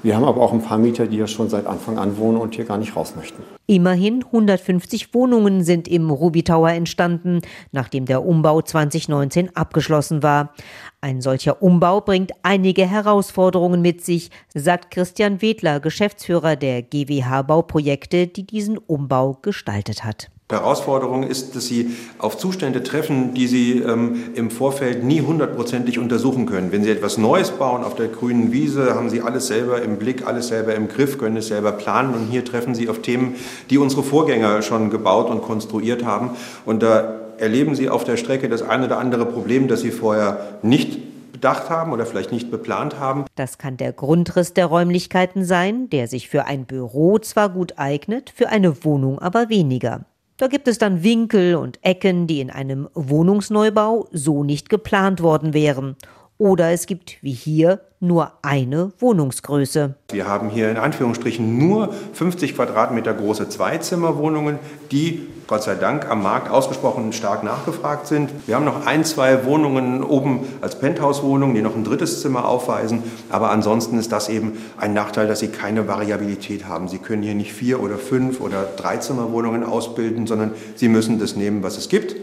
Wir 0.07 0.15
haben 0.15 0.23
aber 0.23 0.39
auch 0.39 0.53
ein 0.53 0.61
paar 0.61 0.77
Mieter, 0.77 1.05
die 1.05 1.17
ja 1.17 1.27
schon 1.27 1.49
seit 1.49 1.65
Anfang 1.65 1.97
an 1.97 2.17
wohnen 2.17 2.37
und 2.37 2.55
hier 2.55 2.63
gar 2.63 2.77
nicht 2.77 2.95
raus 2.95 3.13
möchten. 3.17 3.43
Immerhin 3.65 4.23
150 4.23 5.13
Wohnungen 5.13 5.65
sind 5.65 5.89
im 5.89 6.09
Ruby 6.09 6.43
Tower 6.43 6.69
entstanden, 6.69 7.41
nachdem 7.73 8.05
der 8.05 8.25
Umbau 8.25 8.61
2019 8.61 9.53
abgeschlossen 9.57 10.23
war. 10.23 10.53
Ein 11.01 11.19
solcher 11.19 11.61
Umbau 11.61 11.99
bringt 11.99 12.31
einige 12.41 12.85
Herausforderungen 12.85 13.81
mit 13.81 14.01
sich, 14.01 14.31
sagt 14.53 14.91
Christian 14.91 15.41
Wedler, 15.41 15.81
Geschäftsführer 15.81 16.55
der 16.55 16.83
GWH 16.83 17.41
Bauprojekte, 17.41 18.27
die 18.27 18.47
diesen 18.47 18.77
Umbau 18.77 19.37
gestaltet 19.41 20.05
hat. 20.05 20.29
Herausforderung 20.49 21.23
ist, 21.23 21.57
dass 21.57 21.65
Sie 21.65 21.97
auf 22.19 22.37
Zustände 22.37 22.81
treffen, 22.81 23.33
die 23.33 23.47
Sie 23.47 23.79
ähm, 23.79 24.31
im 24.33 24.49
Vorfeld 24.49 25.03
nie 25.03 25.19
hundertprozentig 25.19 25.99
untersuchen 25.99 26.45
können. 26.45 26.71
Wenn 26.71 26.85
Sie 26.85 26.89
etwas 26.89 27.17
Neues 27.17 27.51
bauen 27.51 27.83
auf 27.83 27.95
der 27.95 28.07
grünen 28.07 28.53
Wiese, 28.53 28.95
haben 28.95 29.09
Sie 29.09 29.21
alles 29.21 29.47
selber 29.47 29.81
im 29.81 29.97
Blick, 29.97 30.25
alles 30.25 30.47
selber 30.47 30.73
im 30.73 30.87
Griff, 30.87 31.17
können 31.17 31.35
es 31.35 31.49
selber 31.49 31.73
planen. 31.73 32.13
Und 32.13 32.27
hier 32.31 32.45
treffen 32.45 32.75
Sie 32.75 32.87
auf 32.87 33.01
Themen, 33.01 33.35
die 33.69 33.77
unsere 33.77 34.03
Vorgänger 34.03 34.61
schon 34.61 34.89
gebaut 34.89 35.29
und 35.29 35.41
konstruiert 35.41 36.05
haben. 36.05 36.29
Und 36.65 36.81
da 36.81 37.19
erleben 37.39 37.75
Sie 37.75 37.89
auf 37.89 38.05
der 38.05 38.15
Strecke 38.15 38.47
das 38.47 38.61
eine 38.61 38.85
oder 38.85 38.99
andere 38.99 39.25
Problem, 39.25 39.67
das 39.67 39.81
Sie 39.81 39.91
vorher 39.91 40.59
nicht 40.61 40.97
bedacht 41.33 41.69
haben 41.69 41.91
oder 41.91 42.05
vielleicht 42.05 42.31
nicht 42.31 42.49
beplant 42.49 42.97
haben. 42.97 43.25
Das 43.35 43.57
kann 43.57 43.75
der 43.75 43.91
Grundriss 43.91 44.53
der 44.53 44.67
Räumlichkeiten 44.67 45.43
sein, 45.43 45.89
der 45.89 46.07
sich 46.07 46.29
für 46.29 46.45
ein 46.45 46.63
Büro 46.65 47.19
zwar 47.19 47.49
gut 47.49 47.73
eignet, 47.75 48.31
für 48.33 48.47
eine 48.47 48.85
Wohnung 48.85 49.19
aber 49.19 49.49
weniger. 49.49 50.05
Da 50.37 50.45
gibt 50.45 50.67
es 50.67 50.77
dann 50.77 51.01
Winkel 51.01 51.55
und 51.55 51.83
Ecken, 51.83 52.27
die 52.27 52.41
in 52.41 52.51
einem 52.51 52.87
Wohnungsneubau 52.93 54.07
so 54.11 54.43
nicht 54.43 54.69
geplant 54.69 55.23
worden 55.23 55.55
wären. 55.55 55.95
Oder 56.39 56.71
es 56.71 56.85
gibt, 56.85 57.17
wie 57.21 57.31
hier, 57.31 57.81
nur 57.99 58.33
eine 58.43 58.91
Wohnungsgröße. 58.99 59.95
Wir 60.11 60.27
haben 60.27 60.49
hier 60.49 60.69
in 60.69 60.77
Anführungsstrichen 60.77 61.57
nur 61.57 61.91
50 62.13 62.55
Quadratmeter 62.55 63.13
große 63.13 63.49
Zweizimmerwohnungen, 63.49 64.59
die 64.91 65.27
Gott 65.47 65.63
sei 65.63 65.73
Dank 65.75 66.07
am 66.07 66.21
Markt 66.21 66.51
ausgesprochen 66.51 67.11
stark 67.11 67.43
nachgefragt 67.43 68.05
sind. 68.05 68.29
Wir 68.45 68.55
haben 68.55 68.65
noch 68.65 68.85
ein, 68.85 69.03
zwei 69.03 69.45
Wohnungen 69.45 70.03
oben 70.03 70.41
als 70.61 70.77
Penthouse-Wohnungen, 70.77 71.55
die 71.55 71.61
noch 71.61 71.75
ein 71.75 71.83
drittes 71.83 72.21
Zimmer 72.21 72.47
aufweisen. 72.47 73.01
Aber 73.29 73.49
ansonsten 73.49 73.97
ist 73.97 74.11
das 74.11 74.29
eben 74.29 74.57
ein 74.77 74.93
Nachteil, 74.93 75.27
dass 75.27 75.39
sie 75.39 75.47
keine 75.47 75.87
Variabilität 75.87 76.65
haben. 76.67 76.87
Sie 76.87 76.99
können 76.99 77.23
hier 77.23 77.33
nicht 77.33 77.53
vier 77.53 77.81
oder 77.81 77.97
fünf 77.97 78.41
oder 78.41 78.67
drei 78.75 78.97
Zimmerwohnungen 78.97 79.63
ausbilden, 79.63 80.27
sondern 80.27 80.51
sie 80.75 80.89
müssen 80.89 81.17
das 81.17 81.35
nehmen, 81.35 81.63
was 81.63 81.77
es 81.77 81.89
gibt. 81.89 82.15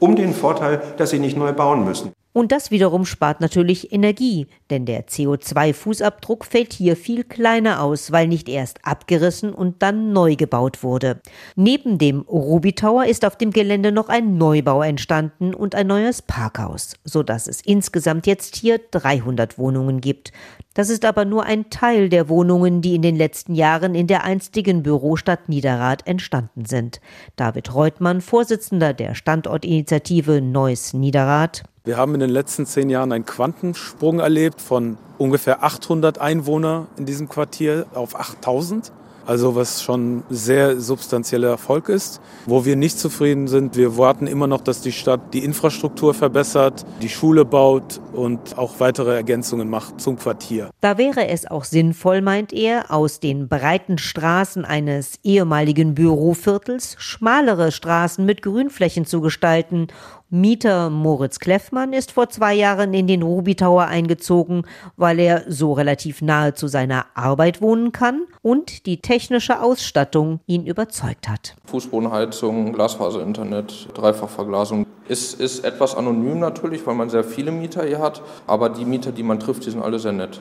um 0.00 0.16
den 0.16 0.32
Vorteil, 0.32 0.82
dass 0.96 1.10
sie 1.10 1.18
nicht 1.18 1.36
neu 1.36 1.52
bauen 1.52 1.84
müssen. 1.84 2.12
Und 2.32 2.52
das 2.52 2.70
wiederum 2.70 3.06
spart 3.06 3.40
natürlich 3.40 3.92
Energie, 3.92 4.46
denn 4.70 4.86
der 4.86 5.08
CO2-Fußabdruck 5.08 6.44
fällt 6.44 6.72
hier 6.72 6.96
viel 6.96 7.24
kleiner 7.24 7.82
aus, 7.82 8.12
weil 8.12 8.28
nicht 8.28 8.48
erst 8.48 8.84
abgerissen 8.84 9.52
und 9.52 9.82
dann 9.82 10.12
neu 10.12 10.36
gebaut 10.36 10.84
wurde. 10.84 11.20
Neben 11.56 11.98
dem 11.98 12.20
Ruby 12.20 12.72
Tower 12.72 13.06
ist 13.06 13.24
auf 13.24 13.36
dem 13.36 13.50
Gelände 13.50 13.90
noch 13.90 14.08
ein 14.08 14.38
Neubau 14.38 14.82
entstanden 14.82 15.54
und 15.54 15.74
ein 15.74 15.88
neues 15.88 16.22
Parkhaus, 16.22 16.94
sodass 17.02 17.48
es 17.48 17.62
insgesamt 17.62 18.28
jetzt 18.28 18.54
hier 18.54 18.78
300 18.78 19.58
Wohnungen 19.58 20.00
gibt. 20.00 20.30
Das 20.74 20.88
ist 20.88 21.04
aber 21.04 21.24
nur 21.24 21.42
ein 21.42 21.68
Teil 21.68 22.08
der 22.08 22.28
Wohnungen, 22.28 22.80
die 22.80 22.94
in 22.94 23.02
den 23.02 23.16
letzten 23.16 23.56
Jahren 23.56 23.96
in 23.96 24.06
der 24.06 24.22
einstigen 24.22 24.84
Bürostadt 24.84 25.48
Niederrad 25.48 26.06
entstanden 26.06 26.64
sind. 26.64 27.00
David 27.34 27.74
Reutmann, 27.74 28.20
Vorsitzender 28.20 28.94
der 28.94 29.16
Standortinitiative 29.16 30.40
Neuss 30.40 30.92
Niederrad. 30.92 31.64
Wir 31.82 31.96
haben 31.96 32.12
in 32.12 32.20
den 32.20 32.28
letzten 32.28 32.66
zehn 32.66 32.90
Jahren 32.90 33.10
einen 33.10 33.24
Quantensprung 33.24 34.20
erlebt 34.20 34.60
von 34.60 34.98
ungefähr 35.16 35.64
800 35.64 36.18
Einwohner 36.18 36.88
in 36.98 37.06
diesem 37.06 37.30
Quartier 37.30 37.86
auf 37.94 38.20
8000. 38.20 38.92
Also 39.26 39.54
was 39.54 39.82
schon 39.82 40.24
sehr 40.28 40.80
substanzieller 40.80 41.48
Erfolg 41.48 41.88
ist. 41.88 42.20
Wo 42.46 42.64
wir 42.64 42.74
nicht 42.74 42.98
zufrieden 42.98 43.48
sind, 43.48 43.76
wir 43.76 43.96
warten 43.96 44.26
immer 44.26 44.46
noch, 44.46 44.60
dass 44.60 44.80
die 44.80 44.92
Stadt 44.92 45.20
die 45.32 45.44
Infrastruktur 45.44 46.14
verbessert, 46.14 46.84
die 47.00 47.08
Schule 47.08 47.44
baut 47.44 48.00
und 48.12 48.58
auch 48.58 48.80
weitere 48.80 49.14
Ergänzungen 49.14 49.70
macht 49.70 50.00
zum 50.00 50.18
Quartier. 50.18 50.70
Da 50.80 50.98
wäre 50.98 51.28
es 51.28 51.48
auch 51.48 51.64
sinnvoll, 51.64 52.22
meint 52.22 52.52
er, 52.52 52.90
aus 52.90 53.20
den 53.20 53.48
breiten 53.48 53.98
Straßen 53.98 54.64
eines 54.64 55.20
ehemaligen 55.22 55.94
Büroviertels 55.94 56.96
schmalere 56.98 57.72
Straßen 57.72 58.24
mit 58.24 58.42
Grünflächen 58.42 59.06
zu 59.06 59.20
gestalten 59.20 59.88
Mieter 60.32 60.90
Moritz 60.90 61.40
Kleffmann 61.40 61.92
ist 61.92 62.12
vor 62.12 62.28
zwei 62.28 62.54
Jahren 62.54 62.94
in 62.94 63.08
den 63.08 63.22
Ruby 63.22 63.56
Tower 63.56 63.86
eingezogen, 63.86 64.62
weil 64.96 65.18
er 65.18 65.42
so 65.48 65.72
relativ 65.72 66.22
nahe 66.22 66.54
zu 66.54 66.68
seiner 66.68 67.06
Arbeit 67.14 67.60
wohnen 67.60 67.90
kann 67.90 68.26
und 68.40 68.86
die 68.86 69.00
technische 69.00 69.60
Ausstattung 69.60 70.38
ihn 70.46 70.66
überzeugt 70.66 71.28
hat. 71.28 71.56
Fußbodenheizung, 71.64 72.72
Glasfaserinternet, 72.72 73.88
Dreifachverglasung. 73.94 74.86
Es 75.08 75.34
ist 75.34 75.64
etwas 75.64 75.96
anonym 75.96 76.38
natürlich, 76.38 76.86
weil 76.86 76.94
man 76.94 77.10
sehr 77.10 77.24
viele 77.24 77.50
Mieter 77.50 77.84
hier 77.84 77.98
hat, 77.98 78.22
aber 78.46 78.68
die 78.68 78.84
Mieter, 78.84 79.10
die 79.10 79.24
man 79.24 79.40
trifft, 79.40 79.66
die 79.66 79.70
sind 79.70 79.82
alle 79.82 79.98
sehr 79.98 80.12
nett. 80.12 80.40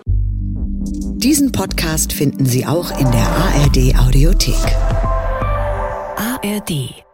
Diesen 1.16 1.52
Podcast 1.52 2.14
finden 2.14 2.46
Sie 2.46 2.68
auch 2.68 2.92
in 2.92 3.10
der 3.12 3.28
ARD 3.28 4.08
Audiothek. 4.08 4.78
ARD 6.16 7.09